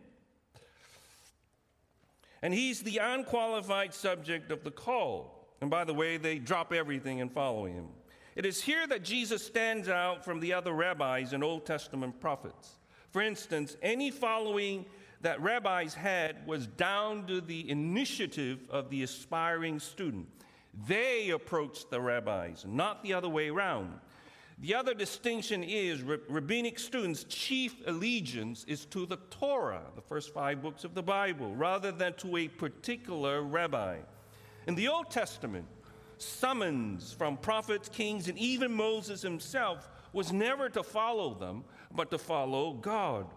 And 2.42 2.54
he's 2.54 2.82
the 2.82 2.98
unqualified 2.98 3.94
subject 3.94 4.52
of 4.52 4.66
the 4.66 4.72
call. 4.72 5.43
And 5.63 5.70
by 5.70 5.86
the 5.86 5.93
way, 5.93 6.17
they 6.17 6.39
drop 6.39 6.74
everything 6.74 7.22
and 7.22 7.32
follow 7.32 7.63
him. 7.63 7.88
It 8.36 8.46
is 8.46 8.62
here 8.62 8.86
that 8.88 9.01
Jesus 9.01 9.46
stands 9.46 9.88
out 9.88 10.25
from 10.25 10.41
the 10.41 10.51
other 10.51 10.74
rabbis 10.74 11.32
and 11.32 11.41
Old 11.41 11.65
Testament 11.65 12.20
prophets. 12.20 12.79
For 13.12 13.22
instance, 13.22 13.77
any 13.82 14.12
following 14.12 14.86
that 15.22 15.41
rabbis 15.41 15.93
had 15.93 16.46
was 16.46 16.67
down 16.67 17.27
to 17.27 17.39
the 17.39 17.70
initiative 17.70 18.60
of 18.70 18.89
the 18.89 19.03
aspiring 19.03 19.79
student. 19.79 20.27
They 20.86 21.29
approached 21.29 21.89
the 21.89 22.01
rabbis, 22.01 22.65
not 22.67 23.01
the 23.01 23.13
other 23.13 23.29
way 23.29 23.48
around. 23.48 23.93
The 24.60 24.75
other 24.75 24.93
distinction 24.93 25.63
is 25.63 26.01
rabbinic 26.01 26.77
students' 26.77 27.24
chief 27.24 27.75
allegiance 27.88 28.65
is 28.65 28.84
to 28.88 29.05
the 29.05 29.20
Torah, 29.29 29.84
the 29.96 30.01
first 30.01 30.34
five 30.34 30.62
books 30.62 30.84
of 30.84 30.93
the 30.93 31.03
Bible, 31.03 31.55
rather 31.55 31.93
than 31.93 32.15
to 32.15 32.36
a 32.36 32.50
particular 32.50 33.41
rabbi. 33.43 34.00
In 34.67 34.75
the 34.75 34.88
Old 34.88 35.10
Testament, 35.10 35.65
summons 36.17 37.13
from 37.13 37.38
prophets, 37.38 37.89
kings, 37.89 38.27
and 38.27 38.38
even 38.38 38.72
Moses 38.72 39.22
himself 39.22 39.89
was 40.13 40.32
never 40.32 40.70
to 40.70 40.84
follow 40.84 41.34
them, 41.34 41.63
but 41.93 42.12
to 42.12 42.17
follow 42.17 42.74
God. 42.74 43.27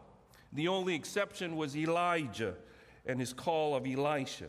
The 0.52 0.68
only 0.68 0.94
exception 0.94 1.56
was 1.56 1.76
Elijah 1.76 2.54
and 3.06 3.18
his 3.18 3.32
call 3.32 3.74
of 3.74 3.86
Elisha. 3.86 4.48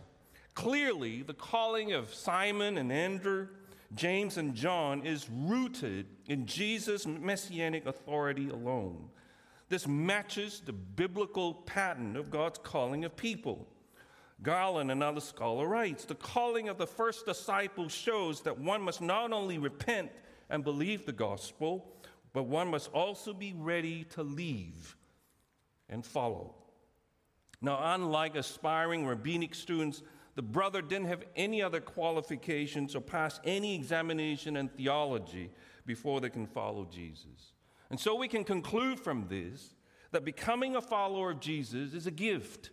Clearly, 0.53 1.21
the 1.21 1.33
calling 1.33 1.93
of 1.93 2.13
Simon 2.13 2.77
and 2.77 2.91
Andrew 2.91 3.47
James 3.95 4.37
and 4.37 4.53
John 4.53 5.05
is 5.05 5.29
rooted 5.29 6.07
in 6.27 6.45
Jesus' 6.45 7.05
messianic 7.05 7.85
authority 7.85 8.49
alone. 8.49 9.09
This 9.69 9.87
matches 9.87 10.61
the 10.65 10.73
biblical 10.73 11.53
pattern 11.53 12.15
of 12.15 12.29
God's 12.29 12.59
calling 12.59 13.05
of 13.05 13.15
people. 13.15 13.67
Garland, 14.41 14.91
another 14.91 15.21
scholar, 15.21 15.67
writes 15.67 16.05
The 16.05 16.15
calling 16.15 16.69
of 16.69 16.77
the 16.77 16.87
first 16.87 17.25
disciple 17.25 17.89
shows 17.89 18.41
that 18.41 18.59
one 18.59 18.81
must 18.81 19.01
not 19.01 19.31
only 19.31 19.57
repent 19.57 20.11
and 20.49 20.63
believe 20.63 21.05
the 21.05 21.11
gospel, 21.11 21.93
but 22.33 22.43
one 22.43 22.69
must 22.69 22.91
also 22.91 23.33
be 23.33 23.53
ready 23.53 24.03
to 24.03 24.23
leave 24.23 24.95
and 25.89 26.05
follow. 26.05 26.53
Now, 27.61 27.95
unlike 27.95 28.35
aspiring 28.35 29.05
rabbinic 29.05 29.55
students, 29.55 30.03
the 30.35 30.43
brother 30.43 30.83
didn't 30.83 31.07
have 31.07 31.23
any 31.35 31.63
other 31.63 31.81
qualifications 31.81 32.95
or 32.95 33.01
pass 33.01 33.39
any 33.43 33.73
examination 33.73 34.55
in 34.57 34.69
theology 34.69 35.49
before 35.87 36.21
they 36.21 36.29
can 36.29 36.45
follow 36.45 36.85
Jesus. 36.85 37.53
And 37.89 37.99
so 37.99 38.15
we 38.15 38.27
can 38.27 38.43
conclude 38.43 38.99
from 38.99 39.27
this 39.29 39.73
that 40.11 40.23
becoming 40.23 40.75
a 40.75 40.81
follower 40.81 41.31
of 41.31 41.39
Jesus 41.39 41.93
is 41.93 42.05
a 42.05 42.11
gift, 42.11 42.69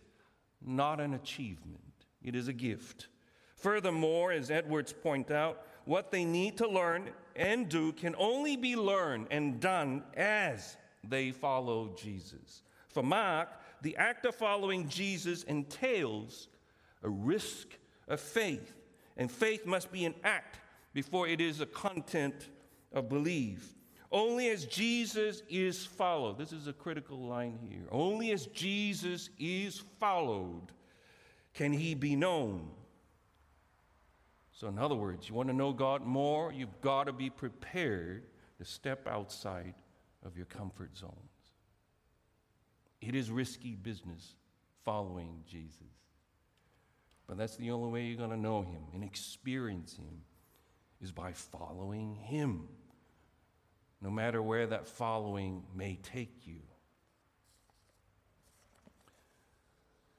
not 0.65 0.99
an 0.99 1.13
achievement. 1.13 1.79
It 2.23 2.35
is 2.35 2.47
a 2.47 2.53
gift. 2.53 3.07
Furthermore, 3.55 4.31
as 4.31 4.51
Edwards 4.51 4.93
point 4.93 5.31
out, 5.31 5.65
what 5.85 6.11
they 6.11 6.25
need 6.25 6.57
to 6.57 6.67
learn 6.67 7.09
and 7.35 7.69
do 7.69 7.91
can 7.93 8.15
only 8.17 8.57
be 8.57 8.75
learned 8.75 9.27
and 9.31 9.59
done 9.59 10.03
as 10.15 10.77
they 11.07 11.31
follow 11.31 11.95
Jesus. 11.95 12.63
For 12.89 13.03
Mark, 13.03 13.49
the 13.81 13.95
act 13.97 14.25
of 14.25 14.35
following 14.35 14.89
Jesus 14.89 15.43
entails 15.43 16.47
a 17.03 17.09
risk 17.09 17.67
of 18.07 18.19
faith. 18.19 18.73
And 19.17 19.31
faith 19.31 19.65
must 19.65 19.91
be 19.91 20.05
an 20.05 20.15
act 20.23 20.59
before 20.93 21.27
it 21.27 21.39
is 21.39 21.61
a 21.61 21.65
content 21.65 22.49
of 22.91 23.09
belief. 23.09 23.74
Only 24.11 24.49
as 24.49 24.65
Jesus 24.65 25.41
is 25.49 25.85
followed, 25.85 26.37
this 26.37 26.51
is 26.51 26.67
a 26.67 26.73
critical 26.73 27.17
line 27.17 27.59
here. 27.61 27.87
Only 27.91 28.31
as 28.31 28.45
Jesus 28.47 29.29
is 29.39 29.81
followed 29.99 30.71
can 31.53 31.73
he 31.73 31.95
be 31.95 32.15
known. 32.15 32.69
So, 34.51 34.67
in 34.67 34.79
other 34.79 34.95
words, 34.95 35.27
you 35.27 35.35
want 35.35 35.49
to 35.49 35.55
know 35.55 35.73
God 35.73 36.05
more, 36.05 36.53
you've 36.53 36.79
got 36.81 37.05
to 37.05 37.13
be 37.13 37.29
prepared 37.29 38.23
to 38.57 38.65
step 38.65 39.07
outside 39.07 39.73
of 40.23 40.37
your 40.37 40.45
comfort 40.45 40.97
zones. 40.97 41.13
It 43.01 43.15
is 43.15 43.29
risky 43.29 43.75
business 43.75 44.35
following 44.83 45.43
Jesus. 45.45 45.81
But 47.27 47.37
that's 47.37 47.55
the 47.55 47.71
only 47.71 47.89
way 47.89 48.05
you're 48.05 48.17
going 48.17 48.29
to 48.29 48.37
know 48.37 48.61
Him 48.61 48.83
and 48.93 49.03
experience 49.03 49.95
Him 49.95 50.21
is 51.01 51.11
by 51.11 51.33
following 51.33 52.15
Him, 52.15 52.67
no 54.05 54.11
matter 54.11 54.39
where 54.39 54.67
that 54.67 54.87
following 54.87 55.63
may 55.75 55.97
take 56.03 56.45
you. 56.45 56.59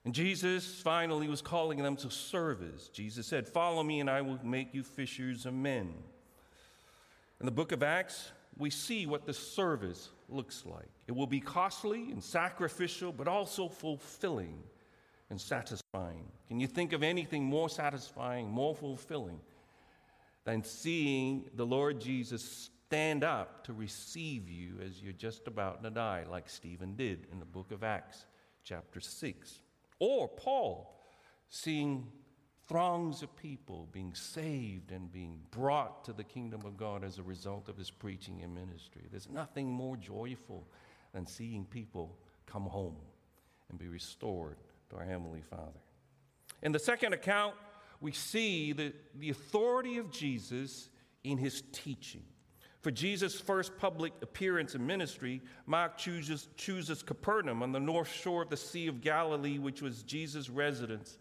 And 0.05 0.13
Jesus 0.13 0.67
finally 0.83 1.29
was 1.29 1.41
calling 1.41 1.81
them 1.81 1.95
to 1.99 2.11
service. 2.11 2.89
Jesus 2.89 3.29
said, 3.29 3.47
Follow 3.47 3.85
me, 3.85 4.01
and 4.01 4.11
I 4.11 4.23
will 4.23 4.41
make 4.43 4.75
you 4.75 4.83
fishers 4.83 5.47
of 5.47 5.55
men. 5.55 5.95
In 7.39 7.47
the 7.47 7.53
book 7.53 7.71
of 7.71 7.85
Acts, 7.85 8.33
we 8.59 8.71
see 8.71 9.07
what 9.07 9.25
the 9.25 9.33
service 9.33 10.09
looks 10.29 10.65
like. 10.67 10.91
It 11.07 11.15
will 11.15 11.29
be 11.29 11.41
costly 11.41 12.11
and 12.11 12.23
sacrificial, 12.23 13.13
but 13.13 13.29
also 13.29 13.69
fulfilling 13.69 14.65
and 15.31 15.41
satisfying. 15.41 16.25
Can 16.49 16.59
you 16.59 16.67
think 16.67 16.93
of 16.93 17.05
anything 17.05 17.45
more 17.45 17.69
satisfying, 17.69 18.51
more 18.51 18.75
fulfilling 18.75 19.39
than 20.45 20.65
seeing 20.65 21.45
the 21.55 21.67
Lord 21.67 22.01
Jesus 22.01 22.71
stand 22.87 23.25
up 23.25 23.65
to 23.65 23.73
receive 23.73 24.49
you 24.49 24.75
as 24.85 25.03
you're 25.03 25.13
just 25.13 25.49
about 25.49 25.83
to 25.83 25.91
die, 25.91 26.25
like 26.31 26.49
Stephen 26.49 26.95
did 26.95 27.27
in 27.33 27.41
the 27.41 27.45
book 27.45 27.73
of 27.73 27.83
Acts, 27.83 28.27
chapter 28.63 29.01
6? 29.01 29.63
Or 29.99 30.29
Paul 30.29 30.97
seeing 31.49 32.07
throngs 32.69 33.23
of 33.23 33.37
people 33.37 33.89
being 33.91 34.15
saved 34.15 34.93
and 34.93 35.11
being 35.11 35.41
brought 35.51 36.05
to 36.05 36.13
the 36.13 36.23
kingdom 36.23 36.63
of 36.65 36.77
God 36.77 37.03
as 37.03 37.19
a 37.19 37.25
result 37.25 37.69
of 37.69 37.77
his 37.77 37.91
preaching 37.91 38.41
and 38.45 38.55
ministry. 38.55 39.03
There's 39.11 39.29
nothing 39.29 39.69
more 39.69 39.97
joyful 39.97 40.65
than 41.13 41.27
seeing 41.27 41.65
people 41.65 42.17
come 42.47 42.67
home 42.67 42.97
and 43.69 43.81
be 43.81 43.89
restored 43.89 44.59
to 44.91 44.97
our 44.97 45.05
Heavenly 45.05 45.43
Father. 45.51 45.81
In 46.63 46.71
the 46.71 46.79
second 46.79 47.15
account, 47.15 47.55
we 48.01 48.13
see 48.13 48.73
the, 48.73 48.93
the 49.19 49.31
authority 49.31 49.99
of 49.99 50.13
Jesus 50.13 50.89
in 51.25 51.37
his 51.37 51.65
teaching. 51.73 52.23
For 52.87 52.93
Jesus' 52.93 53.41
first 53.41 53.77
public 53.79 54.13
appearance 54.23 54.77
in 54.77 54.87
ministry, 54.87 55.43
Mark 55.67 55.99
chooses, 55.99 56.47
chooses 56.57 57.03
Capernaum 57.03 57.65
on 57.65 57.73
the 57.73 57.81
north 57.81 58.13
shore 58.13 58.43
of 58.43 58.49
the 58.49 58.57
Sea 58.57 58.87
of 58.87 59.01
Galilee, 59.01 59.59
which 59.59 59.83
was 59.83 60.05
Jesus' 60.05 60.49
residence 60.49 61.19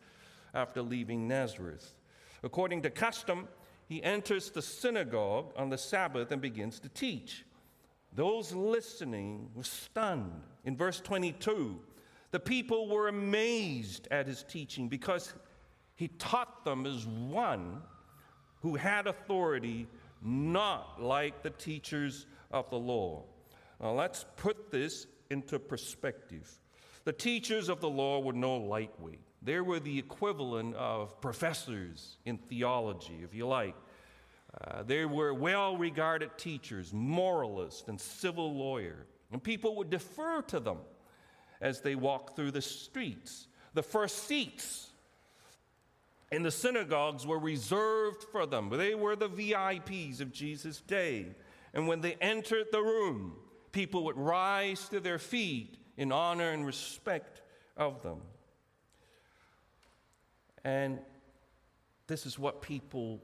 after 0.53 0.83
leaving 0.83 1.27
Nazareth. 1.27 1.95
According 2.43 2.83
to 2.83 2.91
custom, 2.91 3.47
he 3.89 4.03
enters 4.03 4.51
the 4.51 4.61
synagogue 4.61 5.53
on 5.57 5.69
the 5.71 5.77
Sabbath 5.79 6.31
and 6.31 6.39
begins 6.39 6.79
to 6.81 6.89
teach. 6.89 7.47
Those 8.13 8.53
listening 8.53 9.49
were 9.55 9.63
stunned. 9.63 10.43
In 10.65 10.77
verse 10.77 10.99
22, 10.99 11.79
the 12.29 12.39
people 12.39 12.89
were 12.89 13.07
amazed 13.07 14.07
at 14.11 14.27
his 14.27 14.43
teaching 14.43 14.87
because 14.87 15.33
he 15.95 16.09
taught 16.09 16.63
them 16.63 16.85
as 16.85 17.07
one 17.07 17.81
who 18.61 18.75
had 18.75 19.07
authority, 19.07 19.87
not 20.25 21.01
like 21.01 21.43
the 21.43 21.51
teachers 21.51 22.25
of 22.51 22.69
the 22.69 22.77
law. 22.77 23.23
Now, 23.79 23.91
let's 23.91 24.25
put 24.37 24.71
this 24.71 25.07
into 25.29 25.59
perspective. 25.59 26.51
The 27.03 27.13
teachers 27.13 27.69
of 27.69 27.81
the 27.81 27.89
law 27.89 28.19
were 28.19 28.33
no 28.33 28.57
lightweight. 28.57 29.21
They 29.41 29.59
were 29.59 29.79
the 29.79 29.99
equivalent 29.99 30.75
of 30.75 31.21
professors 31.21 32.17
in 32.25 32.37
theology, 32.37 33.19
if 33.23 33.35
you 33.35 33.45
like. 33.45 33.75
Uh, 34.59 34.83
they 34.83 35.05
were 35.05 35.33
well 35.33 35.77
regarded 35.77 36.35
teachers, 36.37 36.91
moralists, 36.93 37.87
and 37.87 37.99
civil 37.99 38.55
lawyers, 38.55 39.05
and 39.31 39.43
people 39.43 39.75
would 39.75 39.89
defer 39.89 40.41
to 40.43 40.59
them 40.59 40.77
as 41.61 41.81
they 41.81 41.95
walked 41.95 42.35
through 42.35 42.51
the 42.51 42.61
streets. 42.61 43.47
The 43.73 43.83
first 43.83 44.27
seats 44.27 44.89
in 46.35 46.43
the 46.43 46.51
synagogues 46.51 47.25
were 47.25 47.39
reserved 47.39 48.25
for 48.29 48.45
them. 48.45 48.69
They 48.69 48.93
were 48.93 49.15
the 49.15 49.29
VIPs 49.29 50.19
of 50.19 50.33
Jesus' 50.33 50.81
day. 50.81 51.27
And 51.73 51.87
when 51.87 52.01
they 52.01 52.15
entered 52.15 52.67
the 52.73 52.81
room, 52.81 53.37
people 53.71 54.03
would 54.03 54.17
rise 54.17 54.89
to 54.89 54.99
their 54.99 55.17
feet 55.17 55.77
in 55.95 56.11
honor 56.11 56.51
and 56.51 56.65
respect 56.65 57.41
of 57.77 58.03
them. 58.03 58.19
And 60.65 60.99
this 62.07 62.25
is 62.25 62.37
what 62.37 62.61
people 62.61 63.21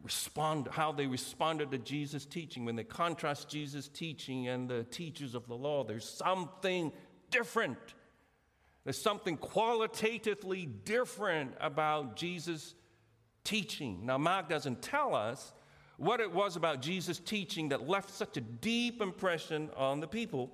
respond 0.00 0.68
how 0.70 0.92
they 0.92 1.08
responded 1.08 1.72
to 1.72 1.78
Jesus' 1.78 2.24
teaching 2.24 2.64
when 2.64 2.76
they 2.76 2.84
contrast 2.84 3.48
Jesus' 3.48 3.88
teaching 3.88 4.46
and 4.46 4.68
the 4.68 4.84
teachers 4.84 5.34
of 5.34 5.48
the 5.48 5.56
law. 5.56 5.82
There's 5.82 6.08
something 6.08 6.92
different 7.32 7.94
There's 8.84 9.00
something 9.00 9.36
qualitatively 9.36 10.66
different 10.66 11.54
about 11.60 12.16
Jesus' 12.16 12.74
teaching. 13.44 14.06
Now, 14.06 14.18
Mark 14.18 14.48
doesn't 14.48 14.82
tell 14.82 15.14
us 15.14 15.52
what 15.96 16.20
it 16.20 16.32
was 16.32 16.56
about 16.56 16.80
Jesus' 16.80 17.18
teaching 17.18 17.70
that 17.70 17.88
left 17.88 18.10
such 18.10 18.36
a 18.36 18.40
deep 18.40 19.02
impression 19.02 19.70
on 19.76 20.00
the 20.00 20.06
people. 20.06 20.52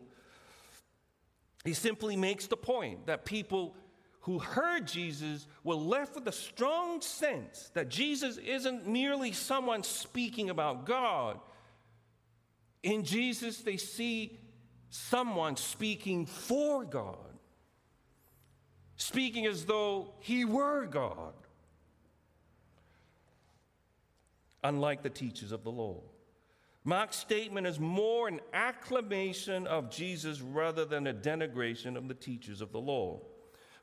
He 1.64 1.74
simply 1.74 2.16
makes 2.16 2.46
the 2.46 2.56
point 2.56 3.06
that 3.06 3.24
people 3.24 3.76
who 4.24 4.38
heard 4.38 4.86
Jesus 4.86 5.46
were 5.64 5.74
left 5.74 6.14
with 6.14 6.26
a 6.26 6.32
strong 6.32 7.02
sense 7.02 7.70
that 7.74 7.90
Jesus 7.90 8.38
isn't 8.38 8.86
merely 8.86 9.32
someone 9.32 9.82
speaking 9.82 10.48
about 10.48 10.86
God. 10.86 11.38
In 12.82 13.04
Jesus, 13.04 13.58
they 13.58 13.76
see 13.76 14.38
someone 14.88 15.56
speaking 15.56 16.24
for 16.24 16.84
God, 16.84 17.33
speaking 18.96 19.46
as 19.46 19.64
though 19.64 20.14
he 20.20 20.44
were 20.44 20.86
God. 20.86 21.34
unlike 24.64 25.02
the 25.02 25.10
teachers 25.10 25.52
of 25.52 25.62
the 25.62 25.70
law. 25.70 26.00
Mark's 26.84 27.16
statement 27.16 27.66
is 27.66 27.78
more 27.78 28.28
an 28.28 28.40
acclamation 28.52 29.66
of 29.66 29.90
Jesus 29.90 30.40
rather 30.40 30.84
than 30.84 31.06
a 31.06 31.14
denigration 31.14 31.96
of 31.96 32.08
the 32.08 32.14
teachers 32.14 32.60
of 32.60 32.72
the 32.72 32.80
law. 32.80 33.20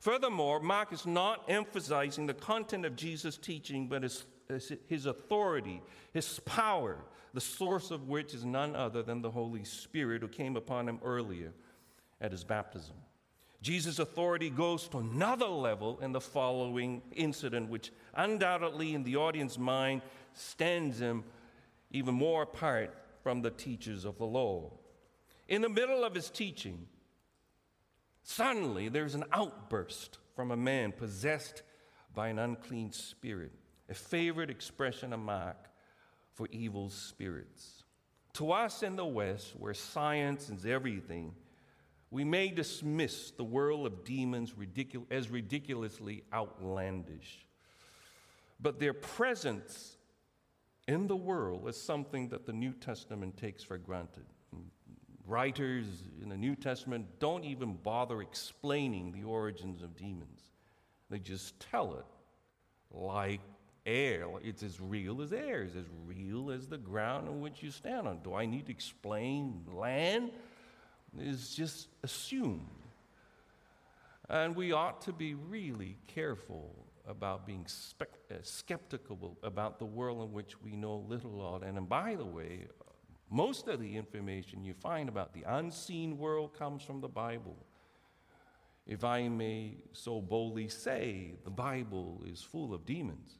Furthermore, 0.00 0.60
Mark 0.60 0.92
is 0.92 1.06
not 1.06 1.44
emphasizing 1.48 2.26
the 2.26 2.34
content 2.34 2.84
of 2.84 2.96
Jesus' 2.96 3.36
teaching, 3.36 3.88
but 3.88 4.02
his, 4.02 4.24
his 4.88 5.06
authority, 5.06 5.80
his 6.12 6.40
power, 6.40 6.98
the 7.34 7.40
source 7.40 7.90
of 7.90 8.08
which 8.08 8.34
is 8.34 8.44
none 8.44 8.76
other 8.76 9.02
than 9.02 9.22
the 9.22 9.30
Holy 9.30 9.64
Spirit 9.64 10.22
who 10.22 10.28
came 10.28 10.56
upon 10.56 10.88
him 10.88 10.98
earlier 11.04 11.52
at 12.20 12.32
his 12.32 12.44
baptism. 12.44 12.96
Jesus' 13.62 14.00
authority 14.00 14.50
goes 14.50 14.88
to 14.88 14.98
another 14.98 15.46
level 15.46 16.00
in 16.02 16.10
the 16.10 16.20
following 16.20 17.00
incident, 17.12 17.70
which 17.70 17.92
undoubtedly 18.14 18.92
in 18.94 19.04
the 19.04 19.16
audience 19.16 19.56
mind 19.56 20.02
stands 20.34 20.98
him 20.98 21.22
even 21.92 22.12
more 22.12 22.42
apart 22.42 22.92
from 23.22 23.40
the 23.40 23.50
teachers 23.50 24.04
of 24.04 24.18
the 24.18 24.26
law. 24.26 24.72
In 25.48 25.62
the 25.62 25.68
middle 25.68 26.02
of 26.02 26.14
his 26.14 26.28
teaching, 26.28 26.88
suddenly 28.24 28.88
there's 28.88 29.14
an 29.14 29.24
outburst 29.32 30.18
from 30.34 30.50
a 30.50 30.56
man 30.56 30.90
possessed 30.90 31.62
by 32.14 32.28
an 32.28 32.40
unclean 32.40 32.90
spirit, 32.90 33.52
a 33.88 33.94
favorite 33.94 34.50
expression 34.50 35.12
of 35.12 35.20
Mark 35.20 35.68
for 36.34 36.48
evil 36.50 36.88
spirits. 36.88 37.84
To 38.34 38.50
us 38.50 38.82
in 38.82 38.96
the 38.96 39.06
West, 39.06 39.52
where 39.56 39.74
science 39.74 40.50
is 40.50 40.66
everything, 40.66 41.34
we 42.12 42.24
may 42.24 42.48
dismiss 42.48 43.30
the 43.30 43.42
world 43.42 43.86
of 43.86 44.04
demons 44.04 44.54
as 45.10 45.30
ridiculously 45.30 46.22
outlandish. 46.32 47.46
But 48.60 48.78
their 48.78 48.92
presence 48.92 49.96
in 50.86 51.06
the 51.06 51.16
world 51.16 51.66
is 51.68 51.80
something 51.80 52.28
that 52.28 52.44
the 52.44 52.52
New 52.52 52.74
Testament 52.74 53.38
takes 53.38 53.64
for 53.64 53.78
granted. 53.78 54.26
Writers 55.26 55.86
in 56.22 56.28
the 56.28 56.36
New 56.36 56.54
Testament 56.54 57.06
don't 57.18 57.44
even 57.44 57.78
bother 57.82 58.20
explaining 58.20 59.12
the 59.12 59.24
origins 59.24 59.82
of 59.82 59.96
demons, 59.96 60.42
they 61.08 61.18
just 61.18 61.58
tell 61.60 61.94
it 61.94 62.04
like 62.90 63.40
air. 63.86 64.26
It's 64.44 64.62
as 64.62 64.80
real 64.80 65.22
as 65.22 65.32
air, 65.32 65.62
it's 65.62 65.76
as 65.76 65.86
real 66.06 66.50
as 66.50 66.66
the 66.66 66.76
ground 66.76 67.26
on 67.28 67.40
which 67.40 67.62
you 67.62 67.70
stand 67.70 68.06
on. 68.06 68.18
Do 68.22 68.34
I 68.34 68.44
need 68.44 68.66
to 68.66 68.72
explain 68.72 69.64
land? 69.72 70.30
It's 71.18 71.54
just 71.54 71.88
assumed. 72.02 72.68
And 74.28 74.56
we 74.56 74.72
ought 74.72 75.02
to 75.02 75.12
be 75.12 75.34
really 75.34 75.98
careful 76.06 76.74
about 77.06 77.46
being 77.46 77.66
uh, 78.00 78.34
skeptical 78.42 79.36
about 79.42 79.78
the 79.78 79.84
world 79.84 80.22
in 80.22 80.32
which 80.32 80.60
we 80.62 80.76
know 80.76 81.04
little 81.08 81.54
of. 81.54 81.62
And, 81.62 81.76
and 81.76 81.88
by 81.88 82.14
the 82.14 82.24
way, 82.24 82.66
most 83.30 83.68
of 83.68 83.80
the 83.80 83.96
information 83.96 84.64
you 84.64 84.74
find 84.74 85.08
about 85.08 85.32
the 85.32 85.42
unseen 85.46 86.18
world 86.18 86.56
comes 86.56 86.82
from 86.82 87.00
the 87.00 87.08
Bible. 87.08 87.56
If 88.86 89.04
I 89.04 89.28
may 89.28 89.76
so 89.92 90.20
boldly 90.20 90.68
say, 90.68 91.34
the 91.44 91.50
Bible 91.50 92.22
is 92.26 92.42
full 92.42 92.74
of 92.74 92.84
demons. 92.84 93.38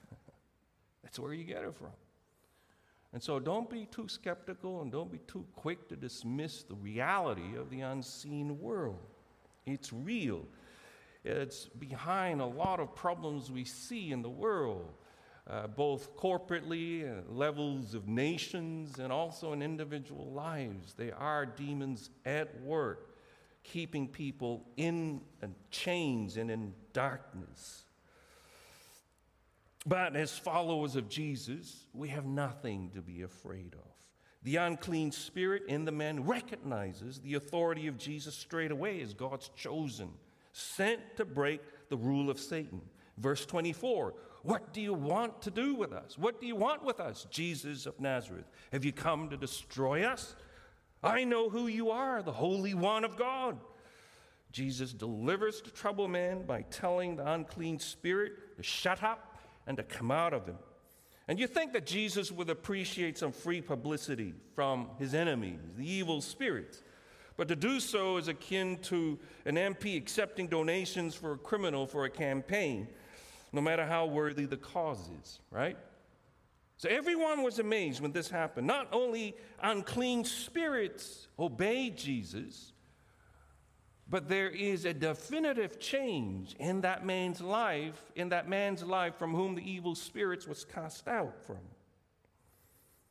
That's 1.02 1.18
where 1.18 1.32
you 1.32 1.44
get 1.44 1.62
it 1.62 1.74
from. 1.76 1.92
And 3.12 3.22
so 3.22 3.38
don't 3.38 3.68
be 3.68 3.86
too 3.86 4.08
skeptical 4.08 4.80
and 4.80 4.90
don't 4.90 5.12
be 5.12 5.18
too 5.26 5.44
quick 5.54 5.88
to 5.88 5.96
dismiss 5.96 6.62
the 6.62 6.74
reality 6.74 7.56
of 7.56 7.68
the 7.68 7.80
unseen 7.80 8.58
world. 8.60 8.98
It's 9.66 9.92
real. 9.92 10.46
It's 11.24 11.66
behind 11.66 12.40
a 12.40 12.46
lot 12.46 12.80
of 12.80 12.94
problems 12.94 13.50
we 13.50 13.64
see 13.64 14.12
in 14.12 14.22
the 14.22 14.30
world, 14.30 14.88
uh, 15.48 15.66
both 15.68 16.16
corporately, 16.16 17.06
uh, 17.06 17.22
levels 17.30 17.94
of 17.94 18.08
nations, 18.08 18.98
and 18.98 19.12
also 19.12 19.52
in 19.52 19.62
individual 19.62 20.32
lives. 20.32 20.94
They 20.94 21.12
are 21.12 21.44
demons 21.44 22.10
at 22.24 22.60
work, 22.62 23.14
keeping 23.62 24.08
people 24.08 24.64
in 24.76 25.20
chains 25.70 26.38
and 26.38 26.50
in 26.50 26.74
darkness. 26.92 27.84
But 29.86 30.14
as 30.14 30.38
followers 30.38 30.96
of 30.96 31.08
Jesus, 31.08 31.86
we 31.92 32.08
have 32.08 32.24
nothing 32.24 32.90
to 32.94 33.02
be 33.02 33.22
afraid 33.22 33.74
of. 33.74 33.92
The 34.44 34.56
unclean 34.56 35.12
spirit 35.12 35.64
in 35.68 35.84
the 35.84 35.92
man 35.92 36.24
recognizes 36.24 37.20
the 37.20 37.34
authority 37.34 37.86
of 37.86 37.98
Jesus 37.98 38.34
straight 38.34 38.70
away 38.70 39.00
as 39.00 39.14
God's 39.14 39.50
chosen 39.56 40.10
sent 40.52 41.00
to 41.16 41.24
break 41.24 41.60
the 41.88 41.96
rule 41.96 42.28
of 42.30 42.38
Satan. 42.38 42.80
Verse 43.18 43.46
24 43.46 44.14
What 44.42 44.72
do 44.72 44.80
you 44.80 44.94
want 44.94 45.42
to 45.42 45.50
do 45.50 45.74
with 45.74 45.92
us? 45.92 46.18
What 46.18 46.40
do 46.40 46.46
you 46.46 46.56
want 46.56 46.84
with 46.84 47.00
us, 47.00 47.26
Jesus 47.30 47.86
of 47.86 48.00
Nazareth? 48.00 48.46
Have 48.72 48.84
you 48.84 48.92
come 48.92 49.30
to 49.30 49.36
destroy 49.36 50.04
us? 50.04 50.34
I 51.04 51.24
know 51.24 51.48
who 51.48 51.66
you 51.66 51.90
are, 51.90 52.22
the 52.22 52.32
Holy 52.32 52.74
One 52.74 53.04
of 53.04 53.16
God. 53.16 53.58
Jesus 54.52 54.92
delivers 54.92 55.62
the 55.62 55.70
troubled 55.70 56.10
man 56.10 56.42
by 56.42 56.62
telling 56.62 57.16
the 57.16 57.32
unclean 57.32 57.78
spirit 57.78 58.56
to 58.56 58.62
shut 58.62 59.02
up 59.02 59.31
and 59.66 59.76
to 59.76 59.82
come 59.82 60.10
out 60.10 60.32
of 60.32 60.46
him. 60.46 60.58
And 61.28 61.38
you 61.38 61.46
think 61.46 61.72
that 61.72 61.86
Jesus 61.86 62.32
would 62.32 62.50
appreciate 62.50 63.16
some 63.16 63.32
free 63.32 63.60
publicity 63.60 64.34
from 64.54 64.88
his 64.98 65.14
enemies, 65.14 65.60
the 65.76 65.88
evil 65.88 66.20
spirits. 66.20 66.82
But 67.36 67.48
to 67.48 67.56
do 67.56 67.80
so 67.80 68.16
is 68.16 68.28
akin 68.28 68.78
to 68.82 69.18
an 69.46 69.54
MP 69.54 69.96
accepting 69.96 70.48
donations 70.48 71.14
for 71.14 71.32
a 71.32 71.38
criminal 71.38 71.86
for 71.86 72.04
a 72.04 72.10
campaign, 72.10 72.88
no 73.52 73.60
matter 73.60 73.86
how 73.86 74.06
worthy 74.06 74.44
the 74.44 74.56
cause 74.56 75.08
is, 75.22 75.40
right? 75.50 75.76
So 76.76 76.88
everyone 76.88 77.42
was 77.42 77.58
amazed 77.58 78.00
when 78.00 78.12
this 78.12 78.28
happened. 78.28 78.66
Not 78.66 78.88
only 78.92 79.36
unclean 79.62 80.24
spirits 80.24 81.28
obeyed 81.38 81.96
Jesus, 81.96 82.71
but 84.12 84.28
there 84.28 84.50
is 84.50 84.84
a 84.84 84.92
definitive 84.92 85.80
change 85.80 86.54
in 86.58 86.82
that 86.82 87.06
man's 87.06 87.40
life, 87.40 88.12
in 88.14 88.28
that 88.28 88.46
man's 88.46 88.84
life 88.84 89.16
from 89.16 89.32
whom 89.32 89.54
the 89.54 89.68
evil 89.68 89.94
spirits 89.94 90.46
was 90.46 90.66
cast 90.66 91.08
out 91.08 91.42
from. 91.46 91.62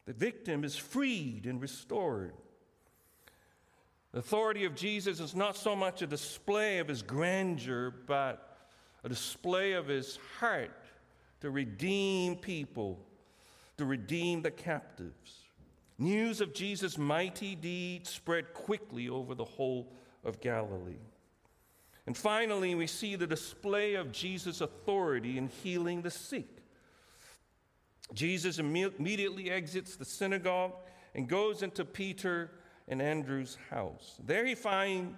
The 0.06 0.14
victim 0.14 0.64
is 0.64 0.76
freed 0.76 1.48
and 1.48 1.60
restored. 1.60 2.34
The 4.12 4.20
authority 4.20 4.64
of 4.64 4.76
Jesus 4.76 5.20
is 5.20 5.34
not 5.34 5.58
so 5.58 5.76
much 5.76 6.04
a 6.04 6.08
display 6.08 6.78
of 6.78 6.88
his 6.88 7.02
grandeur, 7.02 7.92
but 8.06 8.60
a 9.04 9.10
display 9.10 9.72
of 9.72 9.88
his 9.88 10.20
heart 10.40 10.86
to 11.40 11.50
redeem 11.50 12.36
people, 12.36 13.00
to 13.78 13.86
redeem 13.86 14.44
the 14.44 14.52
captives. 14.52 15.46
News 15.98 16.42
of 16.42 16.54
Jesus' 16.54 17.00
mighty 17.00 17.56
deeds 17.56 18.12
spread 18.12 18.54
quickly 18.54 19.10
over 19.10 19.34
the 19.34 19.44
whole 19.46 19.92
of 20.24 20.40
Galilee. 20.42 21.00
And 22.08 22.18
finally, 22.18 22.76
we 22.76 22.88
see 22.88 23.16
the 23.16 23.28
display 23.28 23.94
of 23.96 24.12
Jesus' 24.12 24.62
authority 24.62 25.38
in 25.38 25.48
healing 25.48 26.02
the 26.02 26.12
sick. 26.12 26.48
Jesus 28.14 28.60
immediately 28.60 29.50
exits 29.50 29.96
the 29.96 30.06
synagogue 30.06 30.74
and 31.16 31.28
goes 31.28 31.64
into 31.64 31.86
Peter 31.86 32.52
and 32.88 33.02
Andrew's 33.02 33.58
house. 33.70 34.18
There 34.26 34.46
he 34.46 34.56
finds 34.56 35.16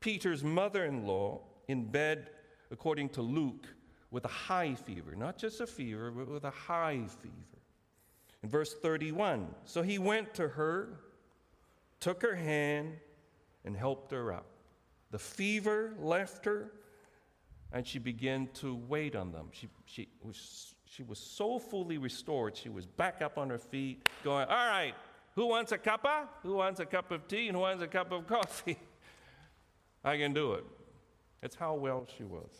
Peter's 0.00 0.44
mother 0.44 0.84
in 0.84 1.06
law 1.06 1.40
in 1.66 1.84
bed, 1.84 2.30
according 2.70 3.08
to 3.10 3.22
Luke, 3.22 3.66
with 4.10 4.24
a 4.24 4.28
high 4.28 4.74
fever. 4.74 5.14
Not 5.16 5.38
just 5.38 5.60
a 5.60 5.66
fever, 5.66 6.10
but 6.10 6.28
with 6.28 6.44
a 6.44 6.50
high 6.50 7.04
fever. 7.20 7.34
In 8.42 8.48
verse 8.48 8.74
31, 8.74 9.48
so 9.64 9.82
he 9.82 9.98
went 9.98 10.34
to 10.34 10.48
her, 10.48 11.00
took 11.98 12.22
her 12.22 12.36
hand, 12.36 12.96
and 13.64 13.76
helped 13.76 14.12
her 14.12 14.32
up. 14.32 14.46
The 15.10 15.18
fever 15.18 15.94
left 16.00 16.44
her, 16.44 16.72
and 17.72 17.86
she 17.86 17.98
began 17.98 18.48
to 18.54 18.74
wait 18.88 19.16
on 19.16 19.32
them. 19.32 19.48
She, 19.52 19.68
she, 19.86 20.08
was, 20.22 20.74
she 20.84 21.02
was 21.02 21.18
so 21.18 21.58
fully 21.58 21.98
restored, 21.98 22.56
she 22.56 22.68
was 22.68 22.86
back 22.86 23.22
up 23.22 23.38
on 23.38 23.50
her 23.50 23.58
feet, 23.58 24.08
going, 24.22 24.46
All 24.48 24.68
right, 24.68 24.94
who 25.34 25.46
wants 25.46 25.72
a 25.72 25.78
cuppa? 25.78 26.26
Who 26.42 26.54
wants 26.54 26.80
a 26.80 26.86
cup 26.86 27.12
of 27.12 27.28
tea? 27.28 27.48
And 27.48 27.56
who 27.56 27.62
wants 27.62 27.82
a 27.82 27.86
cup 27.86 28.10
of 28.10 28.26
coffee? 28.26 28.76
I 30.04 30.16
can 30.16 30.32
do 30.32 30.54
it. 30.54 30.64
That's 31.40 31.54
how 31.54 31.74
well 31.74 32.06
she 32.16 32.24
was. 32.24 32.50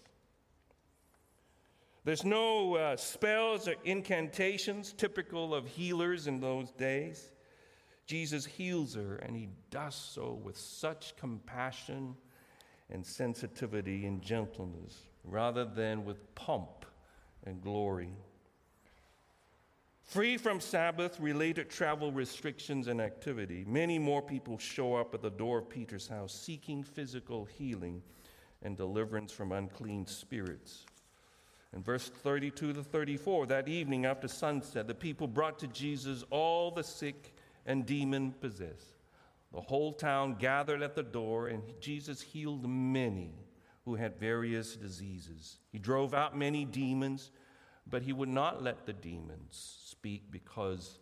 There's 2.04 2.24
no 2.24 2.76
uh, 2.76 2.96
spells 2.96 3.68
or 3.68 3.74
incantations 3.84 4.92
typical 4.92 5.54
of 5.54 5.66
healers 5.66 6.26
in 6.26 6.40
those 6.40 6.70
days. 6.70 7.30
Jesus 8.08 8.46
heals 8.46 8.94
her, 8.94 9.16
and 9.16 9.36
he 9.36 9.50
does 9.70 9.94
so 9.94 10.40
with 10.42 10.56
such 10.56 11.14
compassion 11.18 12.16
and 12.90 13.04
sensitivity 13.04 14.06
and 14.06 14.22
gentleness 14.22 15.02
rather 15.24 15.66
than 15.66 16.06
with 16.06 16.34
pomp 16.34 16.86
and 17.44 17.60
glory. 17.62 18.08
Free 20.04 20.38
from 20.38 20.58
Sabbath 20.58 21.20
related 21.20 21.68
travel 21.68 22.10
restrictions 22.10 22.88
and 22.88 22.98
activity, 22.98 23.62
many 23.68 23.98
more 23.98 24.22
people 24.22 24.56
show 24.56 24.94
up 24.94 25.12
at 25.12 25.20
the 25.20 25.28
door 25.28 25.58
of 25.58 25.68
Peter's 25.68 26.08
house 26.08 26.32
seeking 26.32 26.82
physical 26.82 27.44
healing 27.44 28.02
and 28.62 28.74
deliverance 28.74 29.32
from 29.32 29.52
unclean 29.52 30.06
spirits. 30.06 30.86
In 31.74 31.82
verse 31.82 32.08
32 32.08 32.72
to 32.72 32.82
34, 32.82 33.44
that 33.48 33.68
evening 33.68 34.06
after 34.06 34.28
sunset, 34.28 34.86
the 34.86 34.94
people 34.94 35.26
brought 35.26 35.58
to 35.58 35.66
Jesus 35.66 36.24
all 36.30 36.70
the 36.70 36.82
sick 36.82 37.34
and 37.68 37.84
demon 37.84 38.32
possessed. 38.40 38.96
The 39.52 39.60
whole 39.60 39.92
town 39.92 40.36
gathered 40.38 40.82
at 40.82 40.96
the 40.96 41.02
door, 41.02 41.48
and 41.48 41.62
Jesus 41.80 42.20
healed 42.20 42.68
many 42.68 43.34
who 43.84 43.94
had 43.94 44.18
various 44.18 44.74
diseases. 44.74 45.58
He 45.70 45.78
drove 45.78 46.14
out 46.14 46.36
many 46.36 46.64
demons, 46.64 47.30
but 47.86 48.02
he 48.02 48.12
would 48.12 48.28
not 48.28 48.62
let 48.62 48.86
the 48.86 48.92
demons 48.92 49.78
speak 49.84 50.30
because 50.30 50.98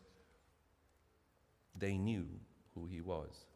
they 1.78 1.96
knew 1.96 2.26
who 2.74 2.86
he 2.86 3.00
was. 3.00 3.46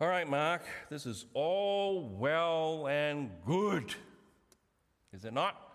All 0.00 0.08
right, 0.08 0.28
Mark, 0.28 0.62
this 0.90 1.04
is 1.04 1.26
all 1.34 2.08
well 2.08 2.86
and 2.86 3.30
good, 3.44 3.92
is 5.12 5.24
it 5.24 5.34
not? 5.34 5.67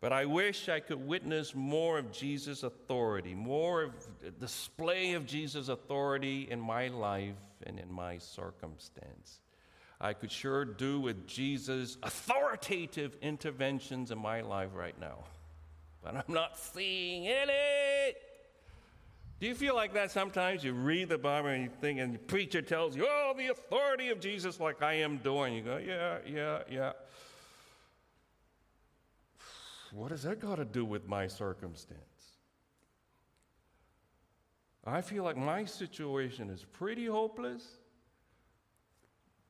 But 0.00 0.14
I 0.14 0.24
wish 0.24 0.68
I 0.70 0.80
could 0.80 1.06
witness 1.06 1.54
more 1.54 1.98
of 1.98 2.10
Jesus' 2.10 2.62
authority, 2.62 3.34
more 3.34 3.82
of 3.82 3.92
display 4.38 5.12
of 5.12 5.26
Jesus' 5.26 5.68
authority 5.68 6.48
in 6.50 6.58
my 6.58 6.88
life 6.88 7.34
and 7.66 7.78
in 7.78 7.92
my 7.92 8.16
circumstance. 8.16 9.40
I 10.00 10.14
could 10.14 10.32
sure 10.32 10.64
do 10.64 11.00
with 11.00 11.26
Jesus' 11.26 11.98
authoritative 12.02 13.18
interventions 13.20 14.10
in 14.10 14.18
my 14.18 14.40
life 14.40 14.70
right 14.72 14.98
now. 14.98 15.18
But 16.02 16.16
I'm 16.16 16.34
not 16.34 16.58
seeing 16.58 17.28
any. 17.28 18.14
Do 19.38 19.46
you 19.46 19.54
feel 19.54 19.74
like 19.74 19.92
that 19.92 20.10
sometimes? 20.10 20.64
You 20.64 20.72
read 20.72 21.10
the 21.10 21.18
Bible 21.18 21.50
and 21.50 21.64
you 21.64 21.70
think, 21.80 21.98
and 21.98 22.14
the 22.14 22.18
preacher 22.18 22.62
tells 22.62 22.96
you, 22.96 23.06
oh, 23.06 23.34
the 23.36 23.48
authority 23.48 24.08
of 24.08 24.20
Jesus, 24.20 24.58
like 24.58 24.82
I 24.82 24.94
am 24.94 25.18
doing. 25.18 25.52
You 25.52 25.62
go, 25.62 25.76
yeah, 25.76 26.18
yeah, 26.26 26.60
yeah. 26.70 26.92
What 29.92 30.10
has 30.10 30.22
that 30.22 30.40
got 30.40 30.56
to 30.56 30.64
do 30.64 30.84
with 30.84 31.08
my 31.08 31.26
circumstance? 31.26 32.00
I 34.84 35.00
feel 35.02 35.24
like 35.24 35.36
my 35.36 35.64
situation 35.64 36.48
is 36.48 36.64
pretty 36.64 37.06
hopeless. 37.06 37.64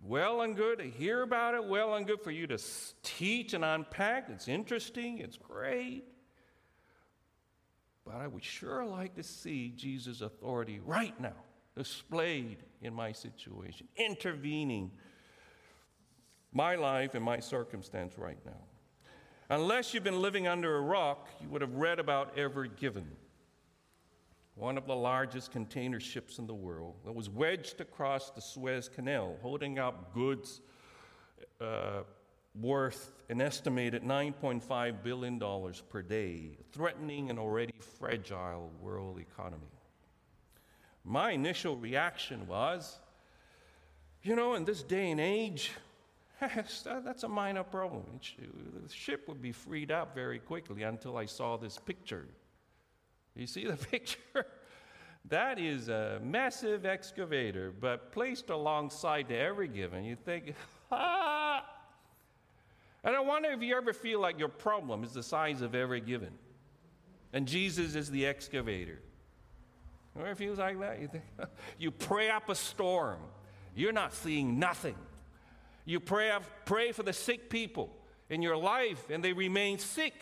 Well 0.02 0.40
and 0.40 0.56
good 0.56 0.78
to 0.78 0.84
hear 0.84 1.22
about 1.22 1.54
it, 1.54 1.64
well 1.64 1.94
and 1.94 2.06
good 2.06 2.22
for 2.22 2.30
you 2.30 2.46
to 2.46 2.58
teach 3.02 3.52
and 3.52 3.64
unpack. 3.64 4.28
It's 4.30 4.48
interesting, 4.48 5.18
it's 5.18 5.36
great. 5.36 6.04
But 8.04 8.16
I 8.16 8.26
would 8.26 8.42
sure 8.42 8.84
like 8.84 9.14
to 9.16 9.22
see 9.22 9.72
Jesus' 9.76 10.22
authority 10.22 10.80
right 10.84 11.18
now 11.20 11.36
displayed 11.76 12.64
in 12.82 12.94
my 12.94 13.12
situation, 13.12 13.86
intervening 13.96 14.90
my 16.52 16.74
life 16.74 17.14
and 17.14 17.24
my 17.24 17.38
circumstance 17.38 18.18
right 18.18 18.38
now. 18.44 18.69
Unless 19.50 19.92
you've 19.92 20.04
been 20.04 20.22
living 20.22 20.46
under 20.46 20.76
a 20.76 20.80
rock, 20.80 21.28
you 21.42 21.48
would 21.48 21.60
have 21.60 21.74
read 21.74 21.98
about 21.98 22.38
Ever 22.38 22.66
Given, 22.66 23.04
one 24.54 24.78
of 24.78 24.86
the 24.86 24.94
largest 24.94 25.50
container 25.50 25.98
ships 25.98 26.38
in 26.38 26.46
the 26.46 26.54
world 26.54 26.94
that 27.04 27.12
was 27.12 27.28
wedged 27.28 27.80
across 27.80 28.30
the 28.30 28.40
Suez 28.40 28.88
Canal, 28.88 29.36
holding 29.42 29.80
up 29.80 30.14
goods 30.14 30.60
uh, 31.60 32.02
worth 32.60 33.12
an 33.28 33.40
estimated 33.40 34.04
$9.5 34.04 35.02
billion 35.02 35.40
per 35.88 36.00
day, 36.00 36.56
threatening 36.70 37.28
an 37.28 37.36
already 37.36 37.74
fragile 37.98 38.70
world 38.80 39.18
economy. 39.18 39.66
My 41.04 41.32
initial 41.32 41.76
reaction 41.76 42.46
was, 42.46 43.00
you 44.22 44.36
know, 44.36 44.54
in 44.54 44.64
this 44.64 44.84
day 44.84 45.10
and 45.10 45.20
age, 45.20 45.72
that's 46.40 47.22
a 47.22 47.28
minor 47.28 47.62
problem. 47.64 48.04
The 48.86 48.92
ship 48.92 49.28
would 49.28 49.42
be 49.42 49.52
freed 49.52 49.90
up 49.90 50.14
very 50.14 50.38
quickly 50.38 50.82
until 50.82 51.16
I 51.16 51.26
saw 51.26 51.56
this 51.56 51.78
picture. 51.78 52.26
You 53.34 53.46
see 53.46 53.66
the 53.66 53.76
picture? 53.90 54.46
That 55.28 55.58
is 55.58 55.88
a 55.88 56.18
massive 56.22 56.86
excavator, 56.86 57.72
but 57.78 58.10
placed 58.12 58.50
alongside 58.50 59.28
the 59.28 59.36
Ever 59.36 59.66
Given, 59.66 60.04
you 60.04 60.16
think, 60.16 60.54
ah! 60.92 61.64
And 63.04 63.14
I 63.16 63.20
wonder 63.20 63.50
if 63.50 63.62
you 63.62 63.76
ever 63.76 63.92
feel 63.92 64.20
like 64.20 64.38
your 64.38 64.48
problem 64.48 65.04
is 65.04 65.12
the 65.12 65.22
size 65.22 65.62
of 65.62 65.74
Ever 65.74 65.98
Given, 65.98 66.32
and 67.32 67.46
Jesus 67.46 67.94
is 67.94 68.10
the 68.10 68.26
excavator. 68.26 69.00
Or 70.16 70.26
Ever 70.26 70.34
feels 70.34 70.58
like 70.58 70.80
that? 70.80 71.00
You, 71.00 71.08
think, 71.08 71.24
you 71.78 71.90
pray 71.90 72.30
up 72.30 72.48
a 72.48 72.54
storm, 72.54 73.18
you're 73.74 73.92
not 73.92 74.14
seeing 74.14 74.58
nothing. 74.58 74.96
You 75.84 76.00
pray, 76.00 76.30
uh, 76.30 76.40
pray 76.64 76.92
for 76.92 77.02
the 77.02 77.12
sick 77.12 77.50
people 77.50 77.90
in 78.28 78.42
your 78.42 78.56
life 78.56 79.10
and 79.10 79.24
they 79.24 79.32
remain 79.32 79.78
sick. 79.78 80.14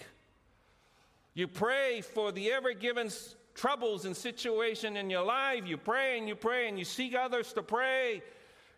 You 1.34 1.46
pray 1.46 2.00
for 2.00 2.32
the 2.32 2.50
ever 2.52 2.72
given 2.72 3.10
troubles 3.54 4.04
and 4.04 4.16
situation 4.16 4.96
in 4.96 5.10
your 5.10 5.24
life. 5.24 5.66
You 5.66 5.76
pray 5.76 6.18
and 6.18 6.28
you 6.28 6.36
pray 6.36 6.68
and 6.68 6.78
you 6.78 6.84
seek 6.84 7.14
others 7.14 7.52
to 7.54 7.62
pray. 7.62 8.22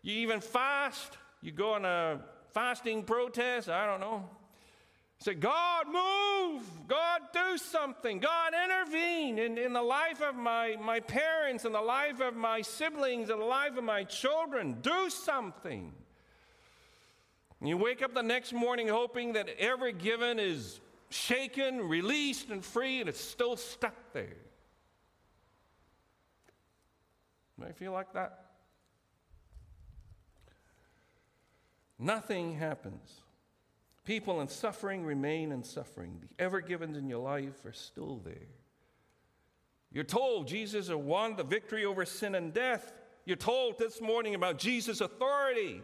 You 0.03 0.15
even 0.15 0.41
fast. 0.41 1.17
You 1.43 1.53
go 1.53 1.75
on 1.75 1.85
a 1.85 2.21
fasting 2.53 3.05
protest. 3.05 3.69
I 3.69 3.87
don't 3.87 4.01
know. 4.01 4.29
Say, 5.21 5.35
God, 5.35 5.87
move. 5.87 6.63
God, 6.89 7.21
do 7.33 7.59
something. 7.59 8.21
God, 8.21 8.53
intervene 8.55 9.39
in, 9.39 9.59
in 9.59 9.75
the 9.75 9.83
life 9.83 10.23
of 10.23 10.35
my, 10.35 10.77
my 10.83 11.01
parents, 11.01 11.67
in 11.67 11.73
the 11.73 11.81
life 11.81 12.21
of 12.21 12.35
my 12.35 12.63
siblings, 12.63 13.29
in 13.29 13.39
the 13.39 13.45
life 13.45 13.77
of 13.77 13.85
my 13.85 14.05
children. 14.05 14.79
Do 14.81 15.11
something. 15.11 15.93
You 17.63 17.77
wake 17.77 18.03
up 18.03 18.15
the 18.15 18.23
next 18.23 18.53
morning 18.53 18.89
hoping 18.89 19.35
that 19.35 19.49
Ever 19.59 19.93
Given 19.93 20.39
is 20.39 20.81
shaken, 21.11 21.89
released, 21.89 22.49
and 22.49 22.65
free, 22.65 23.01
and 23.01 23.09
it's 23.09 23.21
still 23.21 23.57
stuck 23.57 23.95
there. 24.13 24.37
May 27.59 27.67
I 27.67 27.73
feel 27.73 27.93
like 27.93 28.15
that? 28.15 28.47
Nothing 31.99 32.55
happens. 32.55 33.21
People 34.05 34.41
in 34.41 34.49
suffering 34.49 35.05
remain 35.05 35.53
in 35.53 35.63
suffering. 35.63 36.19
The 36.23 36.43
ever 36.43 36.63
givens 36.63 36.97
in 36.97 37.09
your 37.11 37.19
life 37.19 37.65
are 37.67 37.75
still 37.75 38.23
there. 38.25 38.49
You're 39.93 40.05
told 40.05 40.49
Jesus 40.49 40.89
won 40.89 41.37
the 41.37 41.45
victory 41.45 41.85
over 41.85 42.07
sin 42.07 42.35
and 42.35 42.55
death. 42.55 42.93
You're 43.27 43.37
told 43.37 43.79
this 43.79 44.01
morning 44.01 44.35
about 44.35 44.59
Jesus' 44.59 45.03
authority. 45.03 45.83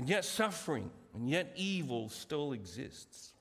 And 0.00 0.08
yet, 0.08 0.24
suffering 0.24 0.90
and 1.14 1.28
yet 1.28 1.52
evil 1.56 2.08
still 2.08 2.54
exists. 2.54 3.34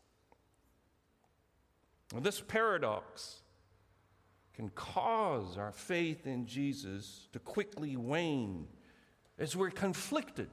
This 2.19 2.41
paradox 2.41 3.37
can 4.53 4.67
cause 4.71 5.57
our 5.57 5.71
faith 5.71 6.27
in 6.27 6.45
Jesus 6.45 7.29
to 7.31 7.39
quickly 7.39 7.95
wane 7.95 8.67
as 9.37 9.55
we're 9.55 9.69
conflicted 9.69 10.49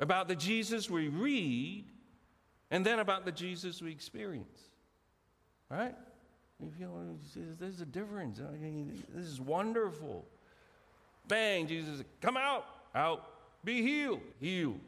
about 0.00 0.28
the 0.28 0.36
Jesus 0.36 0.90
we 0.90 1.08
read 1.08 1.86
and 2.70 2.84
then 2.84 2.98
about 2.98 3.24
the 3.24 3.32
Jesus 3.32 3.80
we 3.80 3.90
experience. 3.90 4.60
Right? 5.70 5.94
You 6.60 6.70
feel 6.78 6.94
oh, 6.94 7.16
there's 7.58 7.80
a 7.80 7.86
difference. 7.86 8.38
I 8.46 8.54
mean, 8.58 9.02
this 9.14 9.28
is 9.28 9.40
wonderful. 9.40 10.26
Bang, 11.26 11.66
Jesus, 11.66 12.04
come 12.20 12.36
out, 12.36 12.66
out. 12.94 13.27
Be 13.64 13.82
healed. 13.82 14.20
Healed. 14.40 14.80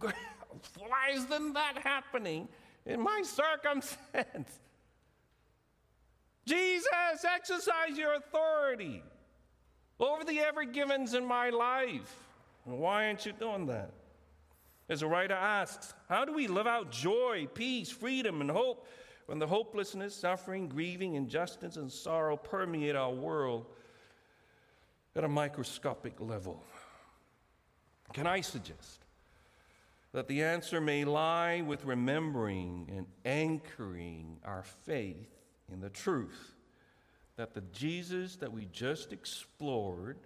Why 0.00 1.10
isn't 1.12 1.52
that 1.54 1.78
happening 1.82 2.48
in 2.86 3.00
my 3.00 3.22
circumstance? 3.24 4.58
Jesus, 6.46 6.88
exercise 7.24 7.96
your 7.96 8.14
authority 8.14 9.02
over 10.00 10.24
the 10.24 10.40
ever 10.40 10.64
givens 10.64 11.14
in 11.14 11.24
my 11.24 11.50
life. 11.50 12.16
Why 12.64 13.06
aren't 13.06 13.26
you 13.26 13.32
doing 13.32 13.66
that? 13.66 13.92
As 14.88 15.02
a 15.02 15.06
writer 15.06 15.34
asks, 15.34 15.94
how 16.08 16.24
do 16.24 16.32
we 16.32 16.48
live 16.48 16.66
out 16.66 16.90
joy, 16.90 17.46
peace, 17.54 17.90
freedom, 17.90 18.40
and 18.40 18.50
hope 18.50 18.88
when 19.26 19.38
the 19.38 19.46
hopelessness, 19.46 20.14
suffering, 20.16 20.68
grieving, 20.68 21.14
injustice, 21.14 21.76
and 21.76 21.90
sorrow 21.90 22.36
permeate 22.36 22.96
our 22.96 23.12
world 23.12 23.66
at 25.14 25.22
a 25.22 25.28
microscopic 25.28 26.20
level? 26.20 26.64
Can 28.12 28.26
I 28.26 28.40
suggest 28.40 29.04
that 30.12 30.26
the 30.26 30.42
answer 30.42 30.80
may 30.80 31.04
lie 31.04 31.60
with 31.60 31.84
remembering 31.84 32.90
and 32.94 33.06
anchoring 33.24 34.38
our 34.44 34.64
faith 34.84 35.30
in 35.72 35.80
the 35.80 35.90
truth 35.90 36.54
that 37.36 37.54
the 37.54 37.62
Jesus 37.72 38.36
that 38.36 38.52
we 38.52 38.66
just 38.66 39.14
explored, 39.14 40.18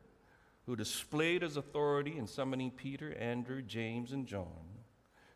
who 0.67 0.75
displayed 0.75 1.43
his 1.43 1.57
authority 1.57 2.19
in 2.19 2.27
summoning 2.27 2.73
Peter, 2.73 3.15
Andrew, 3.15 3.63
James, 3.63 4.11
and 4.11 4.27
John, 4.27 4.49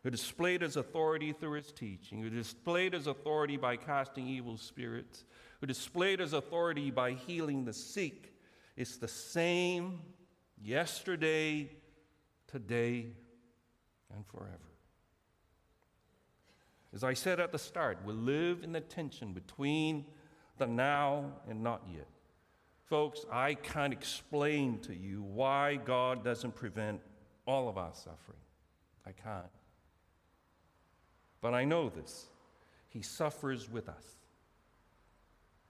who 0.03 0.09
displayed 0.09 0.61
his 0.61 0.75
authority 0.75 1.31
through 1.31 1.53
his 1.53 1.71
teaching, 1.71 2.21
who 2.21 2.29
displayed 2.29 2.93
his 2.93 3.07
authority 3.07 3.55
by 3.55 3.77
casting 3.77 4.27
evil 4.27 4.57
spirits, 4.57 5.23
who 5.61 5.67
displayed 5.67 6.19
his 6.19 6.33
authority 6.33 6.91
by 6.91 7.13
healing 7.13 7.63
the 7.63 7.71
sick, 7.71 8.33
is 8.75 8.97
the 8.97 9.07
same 9.07 9.99
yesterday, 10.61 11.69
today, 12.51 13.07
and 14.13 14.25
forever. 14.25 14.57
As 16.93 17.03
I 17.03 17.13
said 17.13 17.39
at 17.39 17.51
the 17.51 17.59
start, 17.59 17.99
we 18.03 18.13
live 18.13 18.63
in 18.63 18.71
the 18.71 18.81
tension 18.81 19.33
between 19.33 20.05
the 20.57 20.65
now 20.65 21.31
and 21.47 21.61
not 21.63 21.83
yet. 21.91 22.07
Folks, 22.85 23.25
I 23.31 23.53
can't 23.53 23.93
explain 23.93 24.79
to 24.79 24.95
you 24.95 25.21
why 25.21 25.75
God 25.75 26.23
doesn't 26.23 26.55
prevent 26.55 27.01
all 27.45 27.69
of 27.69 27.77
our 27.77 27.93
suffering. 27.93 28.39
I 29.05 29.11
can't. 29.11 29.45
But 31.41 31.53
I 31.53 31.65
know 31.65 31.89
this 31.89 32.25
He 32.89 33.01
suffers 33.03 33.69
with 33.69 33.87
us. 33.87 34.03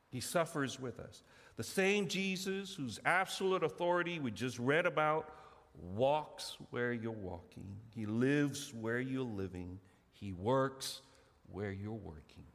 He 0.10 0.22
suffers 0.22 0.80
with 0.80 1.00
us. 1.00 1.24
The 1.58 1.64
same 1.64 2.08
Jesus 2.08 2.74
whose 2.74 3.00
absolute 3.04 3.64
authority 3.64 4.20
we 4.20 4.32
just 4.32 4.58
read 4.58 4.86
about 4.86 5.30
walks 5.82 6.58
where 6.70 6.94
you're 6.94 7.12
walking, 7.12 7.78
He 7.96 8.06
lives 8.06 8.74
where 8.74 9.00
you're 9.00 9.24
living, 9.24 9.80
He 10.12 10.34
works 10.34 11.02
where 11.52 11.72
you're 11.72 11.92
working. 11.94 12.46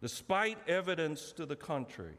Despite 0.00 0.58
evidence 0.68 1.32
to 1.32 1.46
the 1.46 1.56
contrary, 1.56 2.18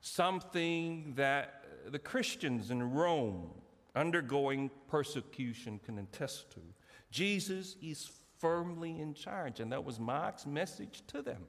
something 0.00 1.12
that 1.16 1.64
the 1.88 1.98
Christians 1.98 2.70
in 2.70 2.82
Rome 2.92 3.50
undergoing 3.94 4.70
persecution 4.88 5.78
can 5.84 5.98
attest 5.98 6.50
to. 6.52 6.60
Jesus 7.10 7.76
is 7.82 8.10
firmly 8.38 9.00
in 9.00 9.14
charge, 9.14 9.60
and 9.60 9.70
that 9.72 9.84
was 9.84 10.00
Mark's 10.00 10.46
message 10.46 11.02
to 11.08 11.22
them. 11.22 11.42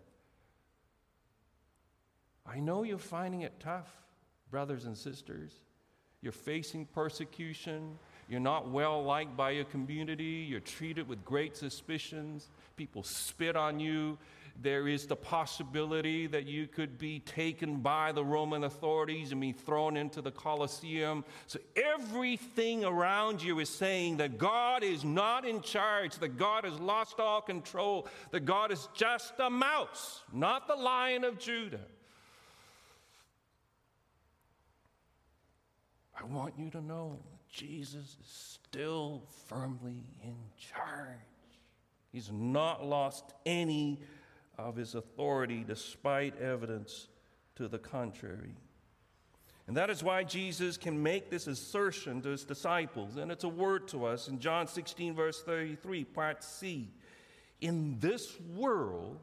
I 2.46 2.60
know 2.60 2.84
you're 2.84 2.98
finding 2.98 3.42
it 3.42 3.60
tough, 3.60 3.90
brothers 4.52 4.86
and 4.86 4.98
sisters. 4.98 5.62
You're 6.24 6.32
facing 6.32 6.86
persecution. 6.86 8.00
You're 8.30 8.40
not 8.40 8.72
well 8.72 9.04
liked 9.04 9.36
by 9.36 9.52
your 9.52 9.66
community. 9.66 10.48
You're 10.50 10.62
treated 10.62 11.08
with 11.08 11.26
great 11.26 11.58
suspicions. 11.58 12.50
People 12.78 13.04
spit 13.04 13.58
on 13.58 13.80
you. 13.82 14.18
There 14.62 14.88
is 14.88 15.08
the 15.08 15.16
possibility 15.16 16.28
that 16.28 16.46
you 16.46 16.68
could 16.68 16.98
be 16.98 17.20
taken 17.20 17.78
by 17.78 18.14
the 18.14 18.24
Roman 18.24 18.64
authorities 18.64 19.32
and 19.32 19.42
be 19.42 19.52
thrown 19.52 19.98
into 19.98 20.22
the 20.22 20.32
Colosseum. 20.32 21.26
So 21.48 21.60
everything 21.76 22.86
around 22.86 23.42
you 23.42 23.60
is 23.60 23.70
saying 23.70 24.18
that 24.18 24.38
God 24.38 24.84
is 24.84 25.04
not 25.04 25.46
in 25.46 25.62
charge, 25.62 26.16
that 26.20 26.38
God 26.38 26.64
has 26.64 26.80
lost 26.80 27.20
all 27.20 27.42
control, 27.42 28.08
that 28.32 28.46
God 28.46 28.72
is 28.72 28.88
just 28.94 29.34
a 29.40 29.50
mouse, 29.50 30.22
not 30.32 30.68
the 30.68 30.76
lion 30.76 31.24
of 31.24 31.40
Judah. 31.40 31.82
I 36.20 36.26
want 36.26 36.54
you 36.58 36.70
to 36.72 36.82
know 36.82 37.20
Jesus 37.50 38.18
is 38.22 38.60
still 38.60 39.24
firmly 39.48 40.04
in 40.24 40.36
charge. 40.58 41.18
He's 42.12 42.32
not 42.32 42.86
lost 42.86 43.34
any 43.46 44.00
of 44.58 44.76
his 44.76 44.96
authority 44.96 45.64
despite 45.68 46.40
evidence 46.40 47.08
to 47.56 47.68
the 47.68 47.80
contrary. 47.80 48.56
And 49.68 49.78
that 49.78 49.90
is 49.90 50.04
why 50.04 50.24
Jesus 50.24 50.78
can 50.78 51.02
make 51.02 51.30
this 51.30 51.48
assertion 51.48 52.22
to 52.24 52.30
his 52.30 52.44
disciples. 52.44 53.16
And 53.16 53.32
it's 53.32 53.46
a 53.46 53.50
word 53.50 53.88
to 53.90 54.06
us 54.06 54.28
in 54.28 54.40
John 54.40 54.68
16, 54.68 55.16
verse 55.16 55.42
33, 55.42 56.04
part 56.04 56.44
C. 56.44 56.92
In 57.62 57.98
this 58.00 58.40
world, 58.56 59.20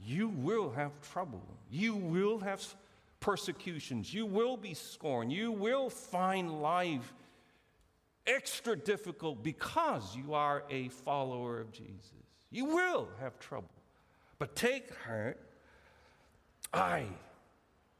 you 0.00 0.28
will 0.28 0.70
have 0.70 0.92
trouble. 1.12 1.44
You 1.70 1.94
will 1.94 2.38
have 2.38 2.62
persecutions. 3.20 4.12
You 4.12 4.26
will 4.26 4.56
be 4.56 4.74
scorned. 4.74 5.32
You 5.32 5.52
will 5.52 5.90
find 5.90 6.60
life 6.62 7.12
extra 8.26 8.76
difficult 8.76 9.42
because 9.42 10.16
you 10.16 10.34
are 10.34 10.64
a 10.70 10.88
follower 10.88 11.60
of 11.60 11.72
Jesus. 11.72 12.12
You 12.50 12.66
will 12.66 13.08
have 13.20 13.38
trouble. 13.38 13.70
But 14.38 14.54
take 14.54 14.94
heart, 15.04 15.40
I 16.72 17.06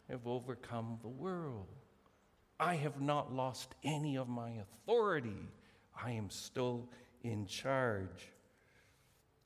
have 0.08 0.26
overcome 0.26 0.98
the 1.02 1.08
world. 1.08 1.66
I 2.60 2.74
have 2.76 3.00
not 3.00 3.32
lost 3.32 3.74
any 3.84 4.16
of 4.16 4.28
my 4.28 4.50
authority. 4.50 5.48
I 6.00 6.12
am 6.12 6.30
still 6.30 6.88
in 7.22 7.46
charge. 7.46 8.32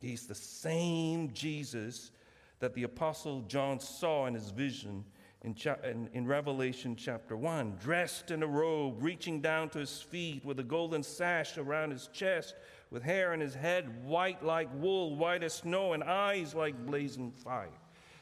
He's 0.00 0.26
the 0.26 0.35
same 0.35 1.32
Jesus 1.32 2.11
that 2.58 2.74
the 2.74 2.82
Apostle 2.85 3.42
John 3.42 3.80
saw 3.80 4.26
in 4.26 4.35
his 4.35 4.50
vision 4.50 5.04
in, 5.42 6.09
in, 6.12 6.26
Revelation 6.26 6.94
chapter 6.94 7.37
1, 7.37 7.78
dressed 7.81 8.31
in 8.31 8.44
a 8.44 8.46
robe, 8.46 9.02
reaching 9.02 9.40
down 9.40 9.68
to 9.70 9.81
his 9.81 10.00
feet 10.00 10.44
with 10.44 10.61
a 10.61 10.62
golden 10.62 11.02
sash 11.02 11.59
around 11.59 11.90
his 11.90 12.09
chest, 12.12 12.55
with 12.90 13.02
hair 13.02 13.33
on 13.33 13.40
his 13.40 13.55
head 13.55 14.05
white 14.05 14.44
like 14.44 14.68
wool, 14.74 15.16
white 15.16 15.42
as 15.42 15.55
snow, 15.55 15.94
and 15.94 16.05
eyes 16.05 16.55
like 16.55 16.87
blazing 16.87 17.33
fire. 17.33 17.68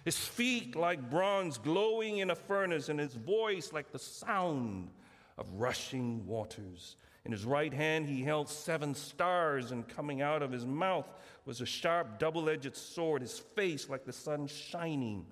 His 0.04 0.16
feet 0.16 0.74
like 0.76 1.10
bronze 1.10 1.58
glowing 1.58 2.18
in 2.18 2.30
a 2.30 2.34
furnace, 2.34 2.88
and 2.88 2.98
his 2.98 3.14
voice 3.14 3.70
like 3.70 3.92
the 3.92 3.98
sound 3.98 4.88
of 5.36 5.46
rushing 5.52 6.26
waters. 6.26 6.96
In 7.26 7.32
his 7.32 7.44
right 7.44 7.72
hand 7.72 8.06
he 8.06 8.22
held 8.22 8.48
seven 8.48 8.94
stars, 8.94 9.72
and 9.72 9.86
coming 9.86 10.22
out 10.22 10.42
of 10.42 10.50
his 10.50 10.64
mouth 10.64 11.08
was 11.44 11.60
a 11.60 11.66
sharp 11.66 12.18
double 12.18 12.48
edged 12.48 12.74
sword, 12.74 13.20
his 13.20 13.38
face 13.38 13.90
like 13.90 14.06
the 14.06 14.12
sun 14.12 14.46
shining 14.46 15.26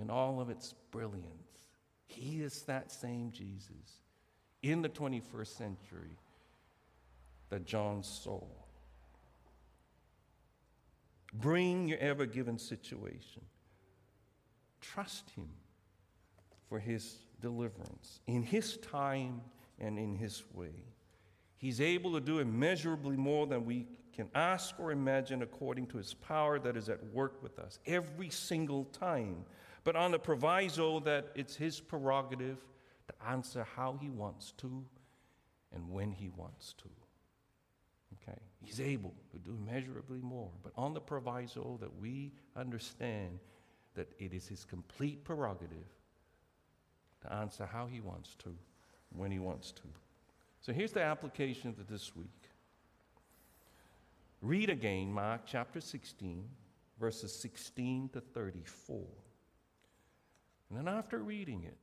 in 0.00 0.10
all 0.10 0.40
of 0.40 0.50
its 0.50 0.74
brilliance. 0.90 1.24
He 2.06 2.42
is 2.42 2.62
that 2.62 2.90
same 2.90 3.30
Jesus 3.32 4.02
in 4.62 4.82
the 4.82 4.88
21st 4.88 5.56
century 5.56 6.18
that 7.50 7.66
John 7.66 8.02
saw. 8.02 8.42
Bring 11.32 11.88
your 11.88 11.98
ever 11.98 12.26
given 12.26 12.58
situation. 12.58 13.42
Trust 14.80 15.30
Him 15.30 15.48
for 16.68 16.78
His 16.78 17.18
deliverance 17.40 18.20
in 18.26 18.42
His 18.42 18.78
time 18.78 19.40
and 19.78 19.98
in 19.98 20.16
His 20.16 20.44
way. 20.54 20.84
He's 21.58 21.80
able 21.80 22.12
to 22.12 22.20
do 22.20 22.38
immeasurably 22.38 23.16
more 23.16 23.46
than 23.46 23.64
we 23.64 23.86
can 24.14 24.28
ask 24.34 24.78
or 24.78 24.90
imagine 24.90 25.42
according 25.42 25.86
to 25.88 25.98
His 25.98 26.14
power 26.14 26.58
that 26.58 26.76
is 26.76 26.88
at 26.88 27.04
work 27.12 27.42
with 27.42 27.58
us 27.58 27.78
every 27.86 28.30
single 28.30 28.84
time 28.86 29.44
but 29.88 29.96
on 29.96 30.10
the 30.10 30.18
proviso 30.18 31.00
that 31.00 31.28
it's 31.34 31.56
his 31.56 31.80
prerogative 31.80 32.58
to 33.06 33.14
answer 33.26 33.66
how 33.74 33.96
he 33.98 34.10
wants 34.10 34.52
to 34.58 34.84
and 35.74 35.90
when 35.90 36.12
he 36.12 36.28
wants 36.36 36.74
to. 36.74 36.90
Okay? 38.12 38.38
He's 38.60 38.82
able 38.82 39.14
to 39.30 39.38
do 39.38 39.56
immeasurably 39.58 40.20
more, 40.20 40.50
but 40.62 40.72
on 40.76 40.92
the 40.92 41.00
proviso 41.00 41.78
that 41.80 41.98
we 41.98 42.32
understand 42.54 43.38
that 43.94 44.12
it 44.18 44.34
is 44.34 44.46
his 44.46 44.62
complete 44.62 45.24
prerogative 45.24 45.88
to 47.22 47.32
answer 47.32 47.64
how 47.64 47.86
he 47.86 48.00
wants 48.00 48.34
to, 48.40 48.54
when 49.16 49.30
he 49.30 49.38
wants 49.38 49.72
to. 49.72 49.88
So 50.60 50.70
here's 50.70 50.92
the 50.92 51.02
application 51.02 51.72
for 51.72 51.90
this 51.90 52.14
week. 52.14 52.50
Read 54.42 54.68
again 54.68 55.10
Mark 55.10 55.46
chapter 55.46 55.80
16, 55.80 56.44
verses 57.00 57.32
16 57.32 58.10
to 58.10 58.20
34. 58.20 59.00
And 60.68 60.78
then 60.78 60.88
after 60.88 61.18
reading 61.18 61.64
it, 61.64 61.76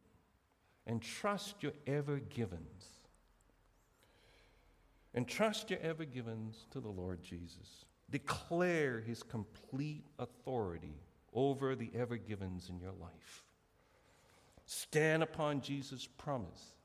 and 0.87 1.01
trust 1.01 1.55
your 1.61 1.73
ever 1.87 2.19
givens. 2.19 2.99
And 5.13 5.27
trust 5.27 5.69
your 5.69 5.79
ever 5.79 6.05
givens 6.05 6.67
to 6.71 6.79
the 6.79 6.89
Lord 6.89 7.23
Jesus. 7.23 7.85
Declare 8.11 9.01
his 9.01 9.23
complete 9.23 10.05
authority 10.19 10.99
over 11.33 11.75
the 11.75 11.89
ever 11.95 12.17
givens 12.17 12.69
in 12.69 12.79
your 12.79 12.93
life. 13.01 13.43
Stand 14.65 15.23
upon 15.23 15.61
Jesus' 15.61 16.07
promise 16.17 16.75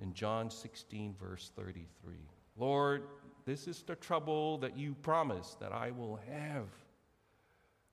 in 0.00 0.12
John 0.12 0.50
16, 0.50 1.14
verse 1.20 1.50
33. 1.56 2.14
Lord, 2.56 3.02
this 3.44 3.66
is 3.66 3.82
the 3.82 3.96
trouble 3.96 4.58
that 4.58 4.76
you 4.76 4.94
promised 5.02 5.60
that 5.60 5.72
I 5.72 5.90
will 5.90 6.20
have. 6.30 6.66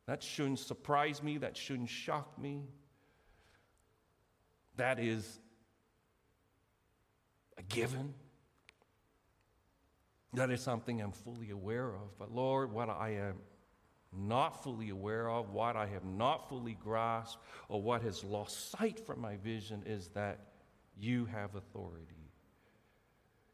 That 0.05 0.23
shouldn't 0.23 0.59
surprise 0.59 1.21
me, 1.21 1.37
that 1.39 1.57
shouldn't 1.57 1.89
shock 1.89 2.37
me. 2.39 2.63
That 4.77 4.99
is 4.99 5.39
a 7.57 7.63
given. 7.63 8.13
That 10.33 10.51
is 10.51 10.61
something 10.61 11.01
I'm 11.01 11.11
fully 11.11 11.49
aware 11.49 11.89
of. 11.89 12.17
But 12.19 12.31
Lord, 12.31 12.71
what 12.71 12.89
I 12.89 13.15
am 13.15 13.37
not 14.13 14.63
fully 14.63 14.89
aware 14.89 15.29
of, 15.29 15.49
what 15.49 15.75
I 15.75 15.87
have 15.87 16.05
not 16.05 16.47
fully 16.49 16.75
grasped, 16.75 17.41
or 17.69 17.81
what 17.81 18.01
has 18.03 18.23
lost 18.23 18.71
sight 18.71 18.99
from 18.99 19.19
my 19.19 19.37
vision 19.37 19.83
is 19.85 20.09
that 20.09 20.39
you 20.97 21.25
have 21.25 21.55
authority. 21.55 22.31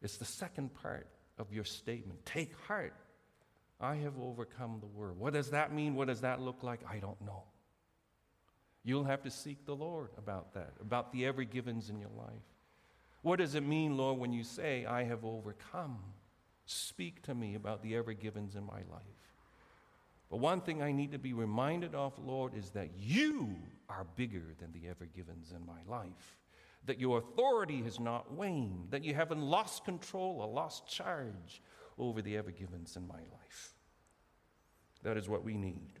It's 0.02 0.16
the 0.18 0.24
second 0.24 0.74
part 0.74 1.08
of 1.38 1.52
your 1.52 1.64
statement. 1.64 2.24
Take 2.26 2.54
heart. 2.66 2.94
I 3.80 3.96
have 3.96 4.18
overcome 4.20 4.78
the 4.80 4.86
world. 4.86 5.18
What 5.18 5.32
does 5.32 5.50
that 5.50 5.72
mean? 5.72 5.94
What 5.94 6.08
does 6.08 6.20
that 6.20 6.40
look 6.40 6.62
like? 6.62 6.80
I 6.88 6.98
don't 6.98 7.20
know. 7.20 7.44
You'll 8.84 9.04
have 9.04 9.22
to 9.22 9.30
seek 9.30 9.64
the 9.64 9.74
Lord 9.74 10.10
about 10.18 10.52
that, 10.54 10.74
about 10.80 11.10
the 11.10 11.24
Ever 11.24 11.44
Givens 11.44 11.88
in 11.88 11.98
your 11.98 12.10
life. 12.16 12.28
What 13.22 13.38
does 13.38 13.54
it 13.54 13.62
mean, 13.62 13.96
Lord, 13.96 14.18
when 14.18 14.34
you 14.34 14.44
say, 14.44 14.84
I 14.84 15.04
have 15.04 15.24
overcome? 15.24 15.98
Speak 16.66 17.22
to 17.22 17.34
me 17.34 17.54
about 17.54 17.82
the 17.82 17.96
Ever 17.96 18.12
Givens 18.12 18.54
in 18.56 18.64
my 18.64 18.82
life. 18.92 19.02
But 20.30 20.40
one 20.40 20.60
thing 20.60 20.82
I 20.82 20.92
need 20.92 21.12
to 21.12 21.18
be 21.18 21.32
reminded 21.32 21.94
of, 21.94 22.12
Lord, 22.18 22.54
is 22.54 22.70
that 22.70 22.90
you 22.98 23.56
are 23.88 24.06
bigger 24.16 24.54
than 24.58 24.72
the 24.72 24.88
Ever 24.88 25.06
Givens 25.06 25.52
in 25.52 25.64
my 25.66 25.80
life. 25.88 26.36
That 26.84 27.00
your 27.00 27.18
authority 27.18 27.80
has 27.82 27.98
not 27.98 28.32
waned, 28.32 28.88
that 28.90 29.04
you 29.04 29.14
haven't 29.14 29.40
lost 29.40 29.86
control 29.86 30.40
or 30.40 30.46
lost 30.46 30.86
charge 30.86 31.62
over 31.98 32.20
the 32.20 32.36
Ever 32.36 32.50
Givens 32.50 32.96
in 32.96 33.08
my 33.08 33.14
life. 33.14 33.74
That 35.02 35.16
is 35.16 35.28
what 35.28 35.44
we 35.44 35.56
need. 35.56 36.00